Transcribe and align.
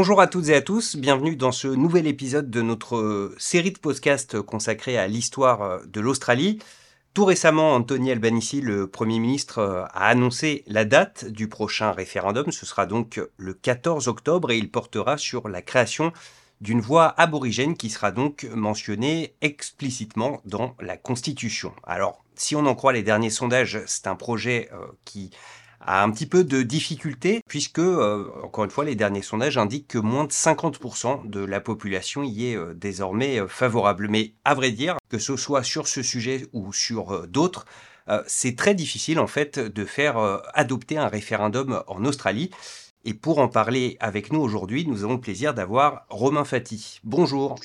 Bonjour 0.00 0.20
à 0.20 0.28
toutes 0.28 0.48
et 0.48 0.54
à 0.54 0.62
tous, 0.62 0.94
bienvenue 0.94 1.34
dans 1.34 1.50
ce 1.50 1.66
nouvel 1.66 2.06
épisode 2.06 2.50
de 2.50 2.62
notre 2.62 3.34
série 3.36 3.72
de 3.72 3.80
podcasts 3.80 4.40
consacrée 4.40 4.96
à 4.96 5.08
l'histoire 5.08 5.80
de 5.88 6.00
l'Australie. 6.00 6.60
Tout 7.14 7.24
récemment, 7.24 7.74
Anthony 7.74 8.12
Albanese, 8.12 8.62
le 8.62 8.86
Premier 8.86 9.18
ministre, 9.18 9.88
a 9.92 10.06
annoncé 10.06 10.62
la 10.68 10.84
date 10.84 11.24
du 11.24 11.48
prochain 11.48 11.90
référendum. 11.90 12.52
Ce 12.52 12.64
sera 12.64 12.86
donc 12.86 13.20
le 13.38 13.54
14 13.54 14.06
octobre 14.06 14.52
et 14.52 14.58
il 14.58 14.70
portera 14.70 15.18
sur 15.18 15.48
la 15.48 15.62
création 15.62 16.12
d'une 16.60 16.80
voix 16.80 17.12
aborigène 17.20 17.76
qui 17.76 17.90
sera 17.90 18.12
donc 18.12 18.46
mentionnée 18.54 19.34
explicitement 19.40 20.40
dans 20.44 20.76
la 20.78 20.96
Constitution. 20.96 21.72
Alors, 21.82 22.22
si 22.36 22.54
on 22.54 22.66
en 22.66 22.76
croit 22.76 22.92
les 22.92 23.02
derniers 23.02 23.30
sondages, 23.30 23.80
c'est 23.86 24.06
un 24.06 24.14
projet 24.14 24.68
euh, 24.72 24.86
qui 25.04 25.30
a 25.80 26.02
un 26.02 26.10
petit 26.10 26.26
peu 26.26 26.44
de 26.44 26.62
difficulté 26.62 27.42
puisque, 27.48 27.78
euh, 27.78 28.30
encore 28.42 28.64
une 28.64 28.70
fois, 28.70 28.84
les 28.84 28.94
derniers 28.94 29.22
sondages 29.22 29.58
indiquent 29.58 29.88
que 29.88 29.98
moins 29.98 30.24
de 30.24 30.32
50% 30.32 31.28
de 31.28 31.40
la 31.40 31.60
population 31.60 32.22
y 32.22 32.50
est 32.50 32.56
euh, 32.56 32.74
désormais 32.74 33.46
favorable. 33.48 34.08
Mais 34.08 34.32
à 34.44 34.54
vrai 34.54 34.70
dire, 34.70 34.96
que 35.08 35.18
ce 35.18 35.36
soit 35.36 35.62
sur 35.62 35.88
ce 35.88 36.02
sujet 36.02 36.46
ou 36.52 36.72
sur 36.72 37.26
d'autres, 37.28 37.64
c'est 38.26 38.56
très 38.56 38.74
difficile 38.74 39.20
en 39.20 39.26
fait 39.26 39.58
de 39.58 39.84
faire 39.84 40.16
adopter 40.54 40.96
un 40.96 41.08
référendum 41.08 41.82
en 41.88 42.06
Australie. 42.06 42.50
Et 43.04 43.12
pour 43.12 43.38
en 43.38 43.48
parler 43.48 43.98
avec 44.00 44.32
nous 44.32 44.40
aujourd'hui, 44.40 44.86
nous 44.86 45.04
avons 45.04 45.14
le 45.14 45.20
plaisir 45.20 45.52
d'avoir 45.52 46.06
Romain 46.08 46.44
Fati. 46.44 47.00
Bonjour. 47.04 47.56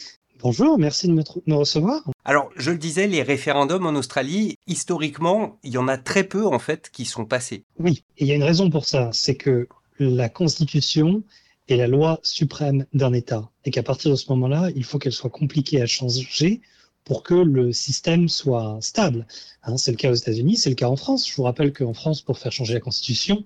Bonjour, 0.44 0.78
merci 0.78 1.08
de 1.08 1.14
me, 1.14 1.56
recevoir. 1.56 2.04
Alors, 2.26 2.50
je 2.58 2.72
le 2.72 2.78
disais, 2.78 3.08
les 3.08 3.24
référendums 3.24 3.86
en 3.86 3.96
Australie, 3.96 4.58
historiquement, 4.68 5.58
il 5.64 5.72
y 5.72 5.78
en 5.78 5.88
a 5.88 5.98
très 5.98 6.26
peu 6.26 6.46
en 6.46 6.60
fait 6.60 6.90
qui 6.92 7.06
sont 7.06 7.24
passés. 7.24 7.64
Oui, 7.80 8.04
et 8.18 8.26
il 8.26 8.28
y 8.28 8.34
a 8.34 8.36
une 8.36 8.44
raison 8.44 8.70
pour 8.70 8.84
ça, 8.84 9.10
c'est 9.14 9.36
que 9.36 9.70
la 10.00 10.28
Constitution 10.28 11.24
est 11.70 11.78
la 11.78 11.88
loi 11.88 12.20
suprême 12.24 12.86
d'un 12.94 13.14
État, 13.14 13.50
et 13.64 13.72
qu'à 13.72 13.84
partir 13.84 14.12
de 14.12 14.18
ce 14.18 14.30
moment-là, 14.32 14.70
il 14.76 14.84
faut 14.84 15.00
qu'elle 15.00 15.14
soit 15.14 15.30
compliquée 15.30 15.82
à 15.82 15.86
changer 15.86 16.60
pour 17.06 17.24
que 17.24 17.36
le 17.36 17.72
système 17.72 18.28
soit 18.28 18.80
stable. 18.82 19.26
Hein, 19.64 19.78
c'est 19.78 19.92
le 19.92 19.98
cas 19.98 20.12
aux 20.12 20.16
États-Unis, 20.16 20.58
c'est 20.58 20.70
le 20.70 20.76
cas 20.76 20.90
en 20.90 20.98
France. 20.98 21.26
Je 21.26 21.34
vous 21.38 21.44
rappelle 21.44 21.72
qu'en 21.72 21.94
France, 21.94 22.22
pour 22.22 22.38
faire 22.38 22.52
changer 22.52 22.74
la 22.74 22.82
Constitution, 22.82 23.46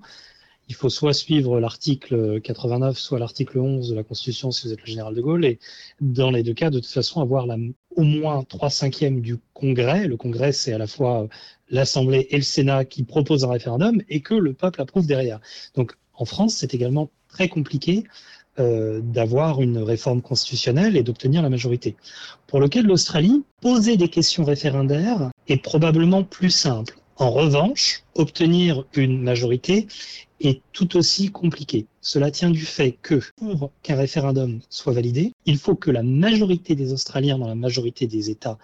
il 0.67 0.75
faut 0.75 0.89
soit 0.89 1.13
suivre 1.13 1.59
l'article 1.59 2.41
89, 2.41 2.97
soit 2.97 3.19
l'article 3.19 3.59
11 3.59 3.89
de 3.89 3.95
la 3.95 4.03
Constitution 4.03 4.51
si 4.51 4.67
vous 4.67 4.73
êtes 4.73 4.81
le 4.81 4.87
général 4.87 5.15
de 5.15 5.21
Gaulle, 5.21 5.45
et 5.45 5.59
dans 6.01 6.29
les 6.29 6.43
deux 6.43 6.53
cas, 6.53 6.69
de 6.69 6.79
toute 6.79 6.91
façon, 6.91 7.21
avoir 7.21 7.47
au 7.95 8.03
moins 8.03 8.43
trois 8.43 8.69
cinquièmes 8.69 9.21
du 9.21 9.37
Congrès. 9.53 10.07
Le 10.07 10.17
Congrès, 10.17 10.51
c'est 10.51 10.73
à 10.73 10.77
la 10.77 10.87
fois 10.87 11.27
l'Assemblée 11.69 12.27
et 12.29 12.37
le 12.37 12.43
Sénat 12.43 12.85
qui 12.85 13.03
proposent 13.03 13.45
un 13.45 13.51
référendum 13.51 14.01
et 14.09 14.21
que 14.21 14.33
le 14.33 14.53
peuple 14.53 14.81
approuve 14.81 15.07
derrière. 15.07 15.39
Donc, 15.75 15.93
en 16.13 16.25
France, 16.25 16.55
c'est 16.55 16.73
également 16.73 17.09
très 17.29 17.47
compliqué 17.47 18.03
euh, 18.59 19.01
d'avoir 19.01 19.61
une 19.61 19.77
réforme 19.77 20.21
constitutionnelle 20.21 20.97
et 20.97 21.03
d'obtenir 21.03 21.43
la 21.43 21.49
majorité. 21.49 21.95
Pour 22.47 22.59
le 22.59 22.67
cas 22.67 22.81
de 22.81 22.87
l'Australie, 22.87 23.43
poser 23.61 23.97
des 23.97 24.09
questions 24.09 24.43
référendaires 24.43 25.29
est 25.47 25.61
probablement 25.61 26.23
plus 26.23 26.49
simple. 26.49 26.97
En 27.17 27.31
revanche, 27.31 28.03
obtenir 28.15 28.85
une 28.95 29.21
majorité 29.21 29.87
est 30.39 30.61
tout 30.71 30.97
aussi 30.97 31.31
compliqué. 31.31 31.87
Cela 32.01 32.31
tient 32.31 32.51
du 32.51 32.65
fait 32.65 32.93
que 33.01 33.21
pour 33.35 33.71
qu'un 33.81 33.95
référendum 33.95 34.59
soit 34.69 34.93
validé, 34.93 35.33
il 35.45 35.57
faut 35.57 35.75
que 35.75 35.91
la 35.91 36.03
majorité 36.03 36.75
des 36.75 36.93
Australiens 36.93 37.37
dans 37.37 37.47
la 37.47 37.55
majorité 37.55 38.07
des 38.07 38.29
États 38.29 38.57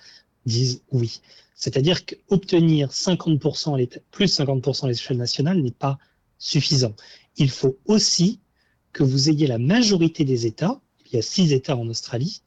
disent 0.45 0.81
oui. 0.91 1.21
C'est-à-dire 1.55 2.05
qu'obtenir 2.05 2.89
50% 2.89 4.01
plus 4.11 4.39
50% 4.39 4.85
à 4.85 4.87
l'échelle 4.87 5.17
nationale 5.17 5.61
n'est 5.61 5.71
pas 5.71 5.97
suffisant. 6.37 6.93
Il 7.37 7.49
faut 7.49 7.77
aussi 7.85 8.39
que 8.91 9.03
vous 9.03 9.29
ayez 9.29 9.47
la 9.47 9.57
majorité 9.57 10.25
des 10.25 10.45
États, 10.45 10.79
il 11.05 11.15
y 11.15 11.19
a 11.19 11.21
six 11.21 11.53
États 11.53 11.77
en 11.77 11.87
Australie, 11.87 12.41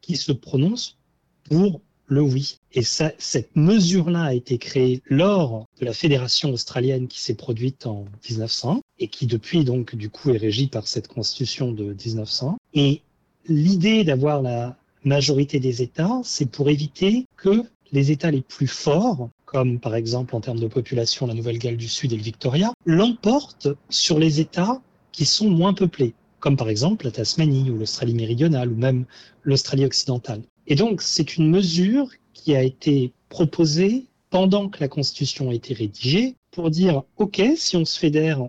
qui 0.00 0.16
se 0.16 0.32
prononcent 0.32 0.96
pour 1.44 1.80
le 2.06 2.20
oui. 2.20 2.58
Et 2.72 2.82
cette 2.82 3.54
mesure-là 3.54 4.24
a 4.24 4.34
été 4.34 4.58
créée 4.58 5.02
lors 5.06 5.66
de 5.80 5.84
la 5.84 5.92
fédération 5.92 6.50
australienne 6.52 7.08
qui 7.08 7.20
s'est 7.20 7.34
produite 7.34 7.86
en 7.86 8.04
1900 8.28 8.80
et 8.98 9.08
qui 9.08 9.26
depuis 9.26 9.64
donc 9.64 9.94
du 9.94 10.10
coup 10.10 10.30
est 10.30 10.38
régie 10.38 10.68
par 10.68 10.86
cette 10.86 11.08
constitution 11.08 11.72
de 11.72 11.94
1900. 12.04 12.58
Et 12.74 13.02
l'idée 13.48 14.04
d'avoir 14.04 14.42
la 14.42 14.76
majorité 15.04 15.60
des 15.60 15.82
États, 15.82 16.20
c'est 16.24 16.50
pour 16.50 16.68
éviter 16.68 17.26
que 17.36 17.64
les 17.92 18.10
États 18.10 18.30
les 18.30 18.42
plus 18.42 18.66
forts, 18.66 19.30
comme 19.44 19.78
par 19.78 19.94
exemple 19.94 20.34
en 20.34 20.40
termes 20.40 20.58
de 20.58 20.66
population 20.66 21.26
la 21.26 21.34
Nouvelle-Galles 21.34 21.76
du 21.76 21.88
Sud 21.88 22.12
et 22.12 22.16
le 22.16 22.22
Victoria, 22.22 22.72
l'emportent 22.84 23.68
sur 23.88 24.18
les 24.18 24.40
États 24.40 24.80
qui 25.12 25.24
sont 25.24 25.48
moins 25.48 25.72
peuplés, 25.72 26.14
comme 26.40 26.56
par 26.56 26.68
exemple 26.68 27.04
la 27.04 27.12
Tasmanie 27.12 27.70
ou 27.70 27.78
l'Australie 27.78 28.14
méridionale 28.14 28.70
ou 28.70 28.76
même 28.76 29.06
l'Australie 29.44 29.86
occidentale. 29.86 30.42
Et 30.66 30.74
donc, 30.74 31.02
c'est 31.02 31.36
une 31.36 31.50
mesure 31.50 32.10
qui 32.32 32.54
a 32.54 32.62
été 32.62 33.12
proposée 33.28 34.06
pendant 34.30 34.68
que 34.68 34.80
la 34.80 34.88
Constitution 34.88 35.50
a 35.50 35.54
été 35.54 35.74
rédigée 35.74 36.36
pour 36.50 36.70
dire, 36.70 37.02
OK, 37.16 37.42
si 37.56 37.76
on 37.76 37.84
se 37.84 37.98
fédère, 37.98 38.48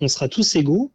on 0.00 0.08
sera 0.08 0.28
tous 0.28 0.56
égaux, 0.56 0.90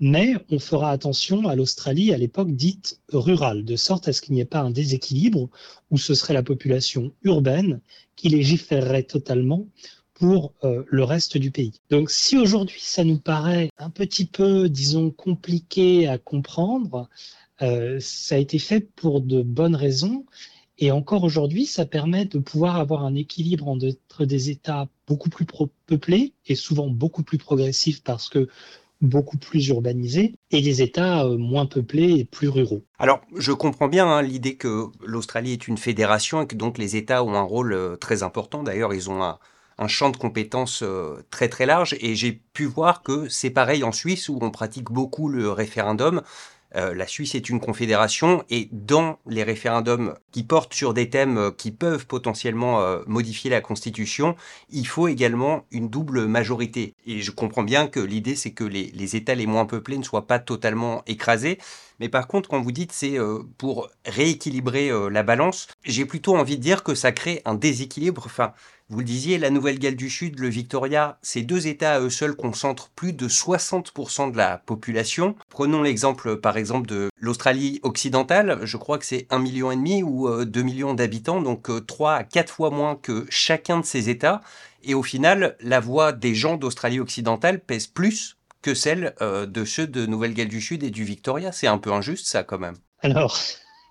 mais 0.00 0.34
on 0.50 0.58
fera 0.58 0.90
attention 0.90 1.46
à 1.46 1.54
l'Australie 1.54 2.12
à 2.12 2.18
l'époque 2.18 2.50
dite 2.50 3.00
rurale, 3.12 3.64
de 3.64 3.76
sorte 3.76 4.08
à 4.08 4.12
ce 4.12 4.20
qu'il 4.20 4.34
n'y 4.34 4.40
ait 4.40 4.44
pas 4.44 4.60
un 4.60 4.70
déséquilibre 4.70 5.48
où 5.90 5.98
ce 5.98 6.14
serait 6.14 6.34
la 6.34 6.42
population 6.42 7.12
urbaine 7.22 7.80
qui 8.16 8.28
légiférerait 8.28 9.04
totalement 9.04 9.66
pour 10.14 10.54
euh, 10.64 10.82
le 10.88 11.04
reste 11.04 11.38
du 11.38 11.50
pays. 11.50 11.80
Donc 11.90 12.10
si 12.10 12.36
aujourd'hui 12.36 12.80
ça 12.80 13.04
nous 13.04 13.18
paraît 13.18 13.70
un 13.78 13.90
petit 13.90 14.24
peu, 14.24 14.68
disons, 14.68 15.10
compliqué 15.10 16.08
à 16.08 16.18
comprendre, 16.18 17.08
euh, 17.62 17.98
ça 18.00 18.34
a 18.34 18.38
été 18.38 18.58
fait 18.58 18.80
pour 18.80 19.20
de 19.20 19.42
bonnes 19.42 19.76
raisons. 19.76 20.26
Et 20.78 20.90
encore 20.90 21.22
aujourd'hui, 21.22 21.66
ça 21.66 21.86
permet 21.86 22.24
de 22.24 22.38
pouvoir 22.38 22.76
avoir 22.76 23.04
un 23.04 23.14
équilibre 23.14 23.68
entre 23.68 24.24
des 24.24 24.50
États 24.50 24.88
beaucoup 25.06 25.30
plus 25.30 25.46
peuplés 25.86 26.32
et 26.46 26.54
souvent 26.54 26.88
beaucoup 26.88 27.22
plus 27.22 27.38
progressifs 27.38 28.02
parce 28.02 28.28
que 28.28 28.48
beaucoup 29.00 29.36
plus 29.36 29.68
urbanisés 29.68 30.34
et 30.50 30.62
des 30.62 30.80
États 30.80 31.24
euh, 31.24 31.36
moins 31.36 31.66
peuplés 31.66 32.18
et 32.18 32.24
plus 32.24 32.48
ruraux. 32.48 32.84
Alors, 32.98 33.20
je 33.36 33.52
comprends 33.52 33.88
bien 33.88 34.06
hein, 34.06 34.22
l'idée 34.22 34.56
que 34.56 34.86
l'Australie 35.04 35.52
est 35.52 35.68
une 35.68 35.78
fédération 35.78 36.42
et 36.42 36.46
que 36.46 36.54
donc 36.54 36.78
les 36.78 36.96
États 36.96 37.22
ont 37.24 37.34
un 37.34 37.42
rôle 37.42 37.72
euh, 37.72 37.96
très 37.96 38.22
important. 38.22 38.62
D'ailleurs, 38.62 38.94
ils 38.94 39.10
ont 39.10 39.22
un, 39.22 39.38
un 39.78 39.88
champ 39.88 40.10
de 40.10 40.16
compétences 40.16 40.84
très 41.30 41.48
très 41.48 41.66
large 41.66 41.96
et 42.00 42.14
j'ai 42.14 42.32
pu 42.32 42.64
voir 42.64 43.02
que 43.02 43.28
c'est 43.28 43.50
pareil 43.50 43.84
en 43.84 43.92
Suisse 43.92 44.28
où 44.28 44.38
on 44.40 44.50
pratique 44.50 44.90
beaucoup 44.90 45.28
le 45.28 45.50
référendum. 45.50 46.22
Euh, 46.76 46.94
la 46.94 47.06
Suisse 47.06 47.34
est 47.34 47.48
une 47.48 47.60
confédération 47.60 48.44
et 48.50 48.68
dans 48.72 49.18
les 49.26 49.42
référendums 49.42 50.14
qui 50.30 50.42
portent 50.42 50.74
sur 50.74 50.94
des 50.94 51.10
thèmes 51.10 51.38
euh, 51.38 51.50
qui 51.50 51.70
peuvent 51.70 52.06
potentiellement 52.06 52.80
euh, 52.80 53.00
modifier 53.06 53.50
la 53.50 53.60
Constitution, 53.60 54.36
il 54.70 54.86
faut 54.86 55.08
également 55.08 55.66
une 55.70 55.88
double 55.88 56.26
majorité. 56.26 56.94
Et 57.06 57.20
je 57.20 57.30
comprends 57.30 57.62
bien 57.62 57.86
que 57.88 58.00
l'idée 58.00 58.36
c'est 58.36 58.52
que 58.52 58.64
les, 58.64 58.90
les, 58.94 59.16
États 59.16 59.34
les 59.34 59.46
moins 59.46 59.66
peuplés 59.66 59.98
ne 59.98 60.02
soient 60.02 60.26
pas 60.26 60.38
totalement 60.38 61.02
écrasés. 61.06 61.58
Mais 62.00 62.08
par 62.08 62.26
contre, 62.28 62.48
quand 62.48 62.60
vous 62.60 62.72
dites 62.72 62.92
c'est 62.92 63.16
pour 63.58 63.88
rééquilibrer 64.04 64.90
la 65.10 65.22
balance, 65.22 65.68
j'ai 65.84 66.04
plutôt 66.04 66.36
envie 66.36 66.56
de 66.56 66.62
dire 66.62 66.82
que 66.82 66.94
ça 66.94 67.12
crée 67.12 67.42
un 67.44 67.54
déséquilibre. 67.54 68.22
Enfin, 68.26 68.52
vous 68.92 68.98
le 68.98 69.04
disiez, 69.06 69.38
la 69.38 69.48
Nouvelle-Galles 69.48 69.96
du 69.96 70.10
Sud, 70.10 70.38
le 70.38 70.48
Victoria, 70.48 71.18
ces 71.22 71.40
deux 71.40 71.66
États 71.66 71.94
à 71.94 72.00
eux 72.00 72.10
seuls 72.10 72.36
concentrent 72.36 72.90
plus 72.90 73.14
de 73.14 73.26
60% 73.26 74.32
de 74.32 74.36
la 74.36 74.58
population. 74.58 75.34
Prenons 75.48 75.82
l'exemple 75.82 76.36
par 76.36 76.58
exemple 76.58 76.88
de 76.88 77.08
l'Australie 77.16 77.80
occidentale, 77.84 78.60
je 78.64 78.76
crois 78.76 78.98
que 78.98 79.06
c'est 79.06 79.26
1,5 79.30 79.40
million 79.40 80.06
ou 80.06 80.44
2 80.44 80.60
euh, 80.60 80.62
millions 80.62 80.92
d'habitants, 80.92 81.40
donc 81.40 81.70
3 81.86 82.10
euh, 82.10 82.16
à 82.16 82.24
4 82.24 82.52
fois 82.52 82.68
moins 82.68 82.96
que 82.96 83.24
chacun 83.30 83.80
de 83.80 83.86
ces 83.86 84.10
États. 84.10 84.42
Et 84.84 84.92
au 84.92 85.02
final, 85.02 85.56
la 85.60 85.80
voix 85.80 86.12
des 86.12 86.34
gens 86.34 86.58
d'Australie 86.58 87.00
occidentale 87.00 87.60
pèse 87.60 87.86
plus 87.86 88.36
que 88.62 88.74
celle 88.74 89.14
euh, 89.20 89.46
de 89.46 89.64
ceux 89.64 89.86
de 89.86 90.06
Nouvelle-Galles 90.06 90.48
du 90.48 90.60
Sud 90.60 90.82
et 90.82 90.90
du 90.90 91.04
Victoria. 91.04 91.52
C'est 91.52 91.66
un 91.66 91.78
peu 91.78 91.92
injuste 91.92 92.26
ça 92.26 92.44
quand 92.44 92.58
même. 92.58 92.76
Alors, 93.00 93.38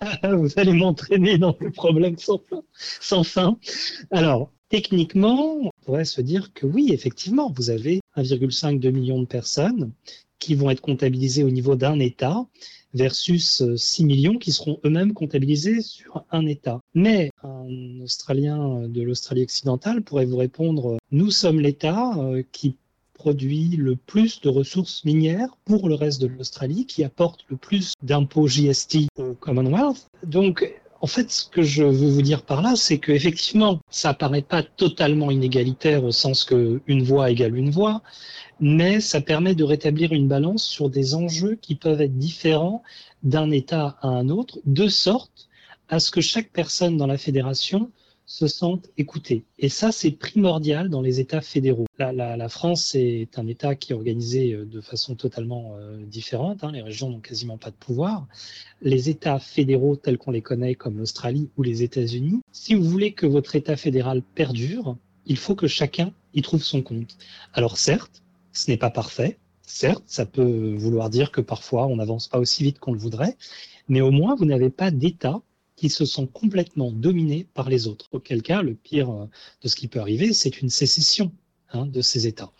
vous 0.23 0.50
allez 0.57 0.73
m'entraîner 0.73 1.38
dans 1.38 1.56
le 1.59 1.71
problème 1.71 2.15
sans 2.18 3.23
fin. 3.23 3.57
Alors, 4.12 4.51
Techniquement, 4.71 5.57
on 5.57 5.69
pourrait 5.83 6.06
se 6.06 6.21
dire 6.21 6.53
que 6.53 6.65
oui, 6.65 6.91
effectivement, 6.94 7.51
vous 7.53 7.71
avez 7.71 8.00
1,5-2 8.15 8.91
millions 8.91 9.19
de 9.19 9.27
personnes 9.27 9.91
qui 10.39 10.56
vont 10.56 10.69
être 10.69 10.79
comptabilisées 10.79 11.44
au 11.44 11.50
niveau 11.50 11.75
d'un 11.75 12.00
État 12.00 12.45
versus 12.94 13.63
6 13.75 14.06
millions 14.06 14.38
qui 14.38 14.53
seront 14.53 14.79
eux-mêmes 14.85 15.13
comptabilisés 15.13 15.81
sur 15.81 16.23
un 16.31 16.45
État. 16.45 16.79
Mais 16.94 17.31
un 17.44 18.00
Australien 18.01 18.88
de 18.88 19.01
l'Australie 19.01 19.44
occidentale 19.44 20.03
pourrait 20.03 20.25
vous 20.25 20.38
répondre, 20.38 20.97
nous 21.12 21.31
sommes 21.31 21.59
l'État 21.59 22.13
euh, 22.19 22.41
qui 22.53 22.77
produit 23.21 23.77
le 23.77 23.95
plus 23.95 24.41
de 24.41 24.50
ressources 24.50 25.06
minières 25.06 25.56
pour 25.65 25.88
le 25.88 25.94
reste 25.94 26.19
de 26.21 26.27
l'Australie, 26.27 26.88
qui 26.88 27.03
apporte 27.03 27.45
le 27.50 27.56
plus 27.56 27.94
d'impôts 28.01 28.47
GST 28.47 29.09
au 29.19 29.35
Commonwealth. 29.35 30.07
Donc, 30.23 30.56
En 31.03 31.07
fait, 31.07 31.31
ce 31.31 31.45
que 31.50 31.63
je 31.63 31.83
veux 31.83 32.12
vous 32.15 32.21
dire 32.21 32.44
par 32.44 32.62
là, 32.62 32.75
c'est 32.75 33.00
que 33.00 33.12
effectivement, 33.12 33.79
ça 33.89 34.13
paraît 34.13 34.44
pas 34.44 34.62
totalement 34.62 35.31
inégalitaire 35.31 36.03
au 36.03 36.12
sens 36.12 36.44
que 36.44 36.79
une 36.85 37.01
voix 37.01 37.31
égale 37.31 37.57
une 37.57 37.71
voix, 37.71 38.03
mais 38.59 39.00
ça 39.00 39.19
permet 39.19 39.56
de 39.56 39.63
rétablir 39.63 40.13
une 40.13 40.27
balance 40.27 40.63
sur 40.63 40.91
des 40.91 41.15
enjeux 41.15 41.56
qui 41.59 41.73
peuvent 41.73 42.01
être 42.01 42.19
différents 42.19 42.83
d'un 43.23 43.50
État 43.50 43.97
à 44.03 44.09
un 44.09 44.29
autre, 44.29 44.59
de 44.65 44.88
sorte 44.88 45.50
à 45.89 46.00
ce 46.00 46.12
que 46.12 46.21
chaque 46.21 46.51
personne 46.51 46.97
dans 46.97 47.07
la 47.07 47.18
fédération 47.18 47.89
se 48.31 48.48
sentent 48.48 48.89
écoutés. 48.98 49.44
Et 49.60 49.68
ça, 49.68 49.92
c'est 49.92 50.12
primordial 50.12 50.89
dans 50.89 51.01
les 51.01 51.19
États 51.19 51.42
fédéraux. 51.42 51.86
La, 52.00 52.48
France 52.48 52.95
est 52.95 53.38
un 53.38 53.45
État 53.45 53.75
qui 53.75 53.92
est 53.92 53.95
organisé 53.95 54.54
euh, 54.54 54.66
de 54.66 54.80
façon 54.80 55.16
totalement 55.16 55.75
euh, 55.75 55.98
différente. 56.06 56.63
Hein. 56.63 56.72
Les 56.72 56.81
régions 56.81 57.10
n'ont 57.10 57.19
quasiment 57.19 57.57
pas 57.57 57.72
de 57.72 57.75
pouvoir. 57.75 58.25
Les 58.81 59.10
États 59.10 59.38
fédéraux 59.38 59.98
tels 59.98 60.18
qu'on 60.18 60.31
les 60.31 60.42
connaît, 60.42 60.75
comme 60.75 60.98
l'Australie 60.98 61.50
ou 61.57 61.63
les 61.63 61.83
États-Unis, 61.83 62.39
si 62.54 62.74
vous 62.74 62.86
voulez 62.86 63.12
que 63.12 63.25
votre 63.25 63.57
État 63.57 63.75
fédéral 63.75 64.22
perdure, 64.22 64.95
il 65.25 65.38
faut 65.38 65.56
que 65.56 65.68
chacun 65.68 66.13
y 66.33 66.42
trouve 66.42 66.63
son 66.63 66.81
compte. 66.81 67.18
Alors 67.51 67.78
certes, 67.78 68.24
ce 68.54 68.72
n'est 68.72 68.78
pas 68.78 68.92
parfait. 68.92 69.39
Certes, 69.62 70.04
ça 70.07 70.25
peut 70.25 70.74
vouloir 70.78 71.10
dire 71.10 71.31
que 71.31 71.42
parfois 71.42 71.86
on 71.88 71.98
n'avance 71.98 72.30
pas 72.30 72.39
aussi 72.39 72.63
vite 72.63 72.80
qu'on 72.80 72.94
le 72.94 73.00
voudrait, 73.00 73.36
mais 73.89 74.00
au 74.00 74.12
moins 74.12 74.36
vous 74.36 74.45
n'avez 74.45 74.69
pas 74.69 74.89
d'État 74.89 75.42
qui 75.81 75.89
se 75.89 76.06
sont 76.06 76.28
complètement 76.28 76.92
dominés 76.92 77.48
par 77.56 77.68
les 77.68 77.88
autres. 77.88 78.07
Auquel 78.12 78.44
cas, 78.44 78.62
le 78.62 78.75
pire 78.75 79.10
euh, 79.10 79.25
de 79.63 79.68
ce 79.68 79.75
qui 79.75 79.88
peut 79.88 80.00
arriver, 80.00 80.31
c'est 80.31 80.62
une 80.62 80.69
sécession 80.69 81.31
hein, 81.74 81.88
de 81.88 82.01
ces 82.01 82.28
États. 82.28 82.51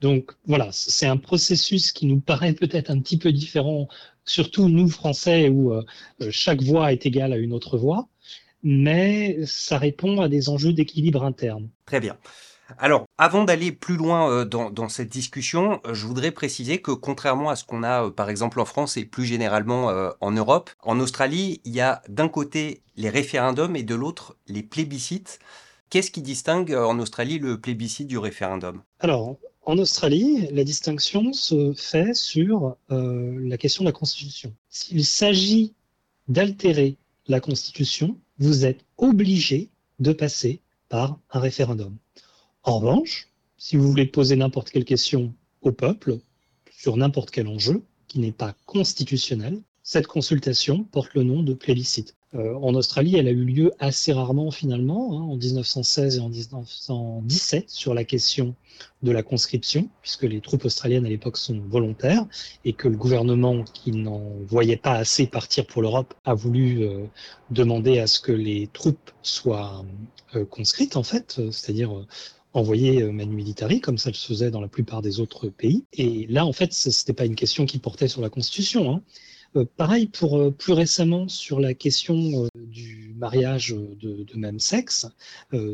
Donc 0.00 0.30
voilà, 0.46 0.68
c'est 0.70 1.06
un 1.06 1.16
processus 1.16 1.90
qui 1.90 2.06
nous 2.06 2.20
paraît 2.20 2.52
peut-être 2.52 2.88
un 2.88 3.00
petit 3.00 3.18
peu 3.18 3.32
différent, 3.32 3.88
surtout 4.24 4.68
nous 4.68 4.88
Français, 4.88 5.48
où 5.48 5.72
euh, 5.72 5.82
chaque 6.30 6.62
voix 6.62 6.92
est 6.92 7.04
égale 7.06 7.32
à 7.32 7.38
une 7.38 7.52
autre 7.52 7.76
voix, 7.76 8.08
mais 8.62 9.44
ça 9.46 9.76
répond 9.76 10.20
à 10.20 10.28
des 10.28 10.48
enjeux 10.48 10.72
d'équilibre 10.72 11.24
interne. 11.24 11.70
Très 11.86 11.98
bien. 11.98 12.16
Alors, 12.78 13.06
avant 13.18 13.44
d'aller 13.44 13.72
plus 13.72 13.96
loin 13.96 14.30
euh, 14.30 14.44
dans, 14.44 14.88
cette 14.88 15.08
discussion, 15.08 15.80
euh, 15.86 15.94
je 15.94 16.06
voudrais 16.06 16.30
préciser 16.30 16.80
que 16.80 16.90
contrairement 16.90 17.50
à 17.50 17.56
ce 17.56 17.64
qu'on 17.64 17.82
a 17.82 18.06
euh, 18.06 18.10
par 18.10 18.30
exemple 18.30 18.60
en 18.60 18.64
France 18.64 18.96
et 18.96 19.04
plus 19.04 19.24
généralement 19.24 19.90
en 20.20 20.30
Europe, 20.30 20.70
en 20.82 21.00
Australie, 21.00 21.60
il 21.64 21.74
y 21.74 21.80
a 21.80 22.02
d'un 22.08 22.28
côté 22.28 22.82
les 22.96 23.08
référendums 23.08 23.76
et 23.76 23.82
de 23.82 23.94
l'autre 23.94 24.36
les 24.46 24.62
plébiscites. 24.62 25.38
Qu'est-ce 25.88 26.10
qui 26.10 26.22
distingue 26.22 26.72
en 26.72 26.98
Australie 26.98 27.38
le 27.38 27.60
plébiscite 27.60 28.06
du 28.06 28.18
référendum? 28.18 28.82
Alors, 29.00 29.36
en 29.62 29.78
Australie, 29.78 30.48
la 30.52 30.64
distinction 30.64 31.32
se 31.32 31.72
fait 31.74 32.14
sur 32.14 32.76
la 32.88 33.56
question 33.58 33.84
de 33.84 33.88
la 33.88 33.92
Constitution. 33.92 34.54
S'il 34.68 35.04
s'agit 35.04 35.74
d'altérer 36.28 36.96
la 37.26 37.40
Constitution, 37.40 38.16
vous 38.38 38.64
êtes 38.64 38.84
obligé 38.98 39.70
de 39.98 40.12
passer 40.12 40.60
par 40.88 41.18
un 41.30 41.40
référendum. 41.40 41.96
En 42.62 42.78
revanche, 42.78 43.28
si 43.56 43.76
vous 43.76 43.88
voulez 43.88 44.06
poser 44.06 44.36
n'importe 44.36 44.70
quelle 44.70 44.84
question 44.84 45.32
au 45.62 45.72
peuple 45.72 46.18
sur 46.70 46.96
n'importe 46.96 47.30
quel 47.30 47.48
enjeu 47.48 47.82
qui 48.06 48.18
n'est 48.18 48.32
pas 48.32 48.54
constitutionnel, 48.66 49.62
cette 49.82 50.06
consultation 50.06 50.84
porte 50.84 51.14
le 51.14 51.22
nom 51.22 51.42
de 51.42 51.54
plébiscite. 51.54 52.16
Euh, 52.34 52.54
en 52.56 52.74
Australie, 52.74 53.16
elle 53.16 53.28
a 53.28 53.32
eu 53.32 53.44
lieu 53.44 53.72
assez 53.78 54.12
rarement 54.12 54.50
finalement, 54.50 55.18
hein, 55.18 55.22
en 55.22 55.36
1916 55.36 56.18
et 56.18 56.20
en 56.20 56.28
1917, 56.28 57.70
sur 57.70 57.94
la 57.94 58.04
question 58.04 58.54
de 59.02 59.10
la 59.10 59.22
conscription, 59.22 59.88
puisque 60.02 60.22
les 60.24 60.40
troupes 60.40 60.64
australiennes 60.66 61.06
à 61.06 61.08
l'époque 61.08 61.38
sont 61.38 61.58
volontaires 61.58 62.26
et 62.64 62.74
que 62.74 62.88
le 62.88 62.96
gouvernement, 62.96 63.64
qui 63.64 63.92
n'en 63.92 64.22
voyait 64.46 64.76
pas 64.76 64.94
assez 64.94 65.26
partir 65.26 65.66
pour 65.66 65.82
l'Europe, 65.82 66.14
a 66.24 66.34
voulu 66.34 66.84
euh, 66.84 67.06
demander 67.50 67.98
à 67.98 68.06
ce 68.06 68.20
que 68.20 68.32
les 68.32 68.68
troupes 68.72 69.10
soient 69.22 69.84
euh, 70.36 70.44
conscrites, 70.44 70.96
en 70.96 71.02
fait, 71.02 71.40
c'est-à-dire 71.50 72.06
envoyer 72.52 73.02
euh, 73.02 73.12
Manu 73.12 73.34
Militari, 73.34 73.80
comme 73.80 73.98
ça 73.98 74.10
le 74.10 74.16
faisait 74.16 74.50
dans 74.50 74.60
la 74.60 74.68
plupart 74.68 75.02
des 75.02 75.20
autres 75.20 75.48
pays. 75.48 75.84
Et 75.92 76.26
là, 76.28 76.44
en 76.44 76.52
fait, 76.52 76.72
ce 76.72 76.88
n'était 76.88 77.12
pas 77.12 77.24
une 77.24 77.36
question 77.36 77.66
qui 77.66 77.78
portait 77.78 78.08
sur 78.08 78.20
la 78.20 78.30
Constitution. 78.30 78.92
Hein. 78.92 79.02
Euh, 79.56 79.64
pareil 79.76 80.06
pour 80.06 80.38
euh, 80.38 80.50
plus 80.52 80.72
récemment 80.72 81.26
sur 81.26 81.58
la 81.58 81.74
question 81.74 82.48
du 82.54 83.14
mariage 83.18 83.74
de, 84.00 84.24
même 84.36 84.60
sexe, 84.60 85.06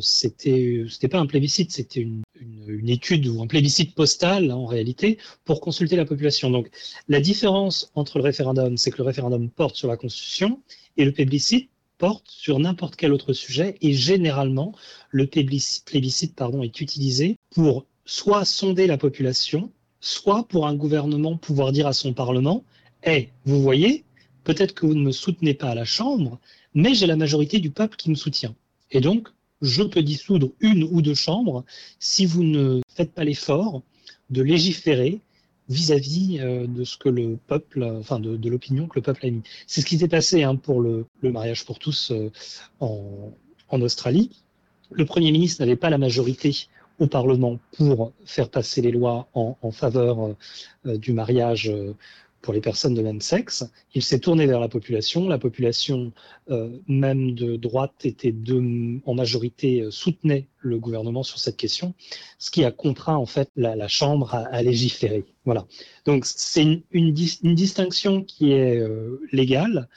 c'était 0.01 0.87
c'était 0.89 1.09
pas 1.09 1.19
un 1.19 1.27
plébiscite, 1.27 1.71
c'était 1.71 2.01
une, 2.01 2.23
une, 2.41 2.65
une, 2.69 2.89
étude 2.89 3.27
ou 3.27 3.43
un 3.43 3.47
plébiscite 3.47 3.95
postal 3.95 4.51
hein, 4.51 4.55
en 4.57 4.67
réalité 4.67 5.19
pour 5.45 5.61
consulter 5.61 5.95
la 5.95 6.07
population. 6.07 6.51
Donc 6.51 6.71
la 7.09 7.21
différence 7.21 7.93
entre 7.95 8.19
le 8.19 8.25
référendum, 8.25 8.77
c'est 8.79 8.91
que 8.91 8.99
le 8.99 9.05
référendum 9.05 9.51
porte 9.51 9.77
sur 9.77 9.89
la 9.89 9.97
Constitution 9.97 10.61
et 10.97 11.05
le 11.05 11.13
plébiscite 11.13 11.71
porte 11.99 12.29
sur 12.29 12.59
n'importe 12.59 12.97
quel 12.97 13.13
autre 13.13 13.33
sujet 13.33 13.77
et 13.81 13.93
généralement 13.93 14.75
le 15.11 15.27
plébiscite 15.27 16.35
pardon, 16.35 16.63
est 16.63 16.81
utilisé 16.81 17.37
pour 17.51 17.87
soit 18.05 18.45
sonder 18.45 18.87
la 18.87 18.99
population, 18.99 19.71
soit 20.01 20.47
pour 20.49 20.67
un 20.67 20.75
gouvernement 20.75 21.37
pouvoir 21.37 21.73
dire 21.73 21.87
à 21.87 21.93
son 21.93 22.13
Parlement 22.13 22.65
Eh, 23.05 23.29
vous 23.45 23.63
voyez, 23.63 24.05
peut-être 24.45 24.75
que 24.75 24.87
vous 24.87 24.95
ne 24.95 25.03
me 25.03 25.13
soutenez 25.13 25.55
pas 25.55 25.71
à 25.71 25.75
la 25.75 25.85
Chambre, 25.85 26.39
mais 26.75 26.95
j'ai 26.95 27.07
la 27.07 27.17
majorité 27.17 27.59
du 27.59 27.71
peuple 27.71 27.97
qui 27.97 28.11
me 28.11 28.15
soutient. 28.15 28.55
Et 28.91 29.01
donc, 29.01 29.29
je 29.63 29.83
peux 29.83 30.03
dissoudre 30.03 30.51
une 30.61 30.85
ou 30.85 31.03
deux 31.03 31.15
chambres 31.15 31.65
si 31.99 32.27
vous 32.27 32.45
ne 32.45 32.81
faites 32.95 33.13
pas 33.13 33.25
l'effort 33.25 33.83
de 34.31 34.43
légiférer 34.43 35.21
vis-à-vis 35.69 36.39
euh, 36.41 36.67
de 36.67 36.85
ce 36.85 36.97
que 36.97 37.09
le 37.09 37.37
peuple, 37.47 37.83
enfin 37.99 38.21
de, 38.21 38.49
l'opinion 38.49 38.87
que 38.87 38.97
le 38.97 39.03
peuple 39.03 39.27
a 39.27 39.31
mis. 39.31 39.43
C'est 39.67 39.81
ce 39.81 39.87
qui 39.87 39.99
s'est 39.99 40.09
passé 40.09 40.43
hein, 40.43 40.57
pour 40.57 40.81
le, 40.81 41.07
mariage 41.23 41.65
pour 41.65 41.79
tous 41.79 42.13
euh, 42.13 42.31
en, 42.81 43.81
Australie. 43.81 44.31
Le 44.91 45.05
Premier 45.05 45.33
ministre 45.33 45.63
n'avait 45.63 45.77
pas 45.77 45.91
la 45.91 45.99
majorité 45.99 46.69
au 46.99 47.09
Parlement 47.09 47.59
pour 47.77 48.13
faire 48.25 48.49
passer 48.49 48.81
les 48.81 48.93
lois 48.93 49.29
en, 49.35 49.59
en 49.61 49.71
faveur 49.71 50.35
euh, 50.87 50.97
du 50.97 51.13
mariage 51.13 51.71
pour 52.47 52.55
les 52.55 52.61
personnes 52.61 52.95
de 52.95 53.03
même 53.03 53.21
sexe. 53.21 53.65
Il 53.93 54.05
s'est 54.05 54.21
tourné 54.21 54.47
vers 54.47 54.61
la 54.61 54.69
population. 54.69 55.29
La 55.29 55.37
population, 55.37 56.13
euh, 56.49 56.79
même 56.87 57.35
de 57.35 57.57
droite, 57.57 58.05
était 58.05 58.33
en 59.05 59.15
majorité 59.15 59.81
euh, 59.81 59.91
soutenait 59.91 60.47
le 60.61 60.79
gouvernement 60.79 61.25
sur 61.25 61.41
cette 61.41 61.57
question, 61.57 61.93
ce 62.39 62.53
qui 62.53 62.65
a 62.65 62.71
contraint 62.71 63.17
en 63.17 63.27
fait 63.27 63.51
la, 63.57 63.89
Chambre 63.89 64.33
à, 64.33 64.63
légiférer. 64.63 65.25
Voilà. 65.45 65.67
Donc 66.05 66.25
c'est 66.25 66.83
une, 66.93 67.13
distinction 67.13 68.23
qui 68.23 68.53
est 68.53 68.79
euh, 68.79 69.21
légale 69.33 69.89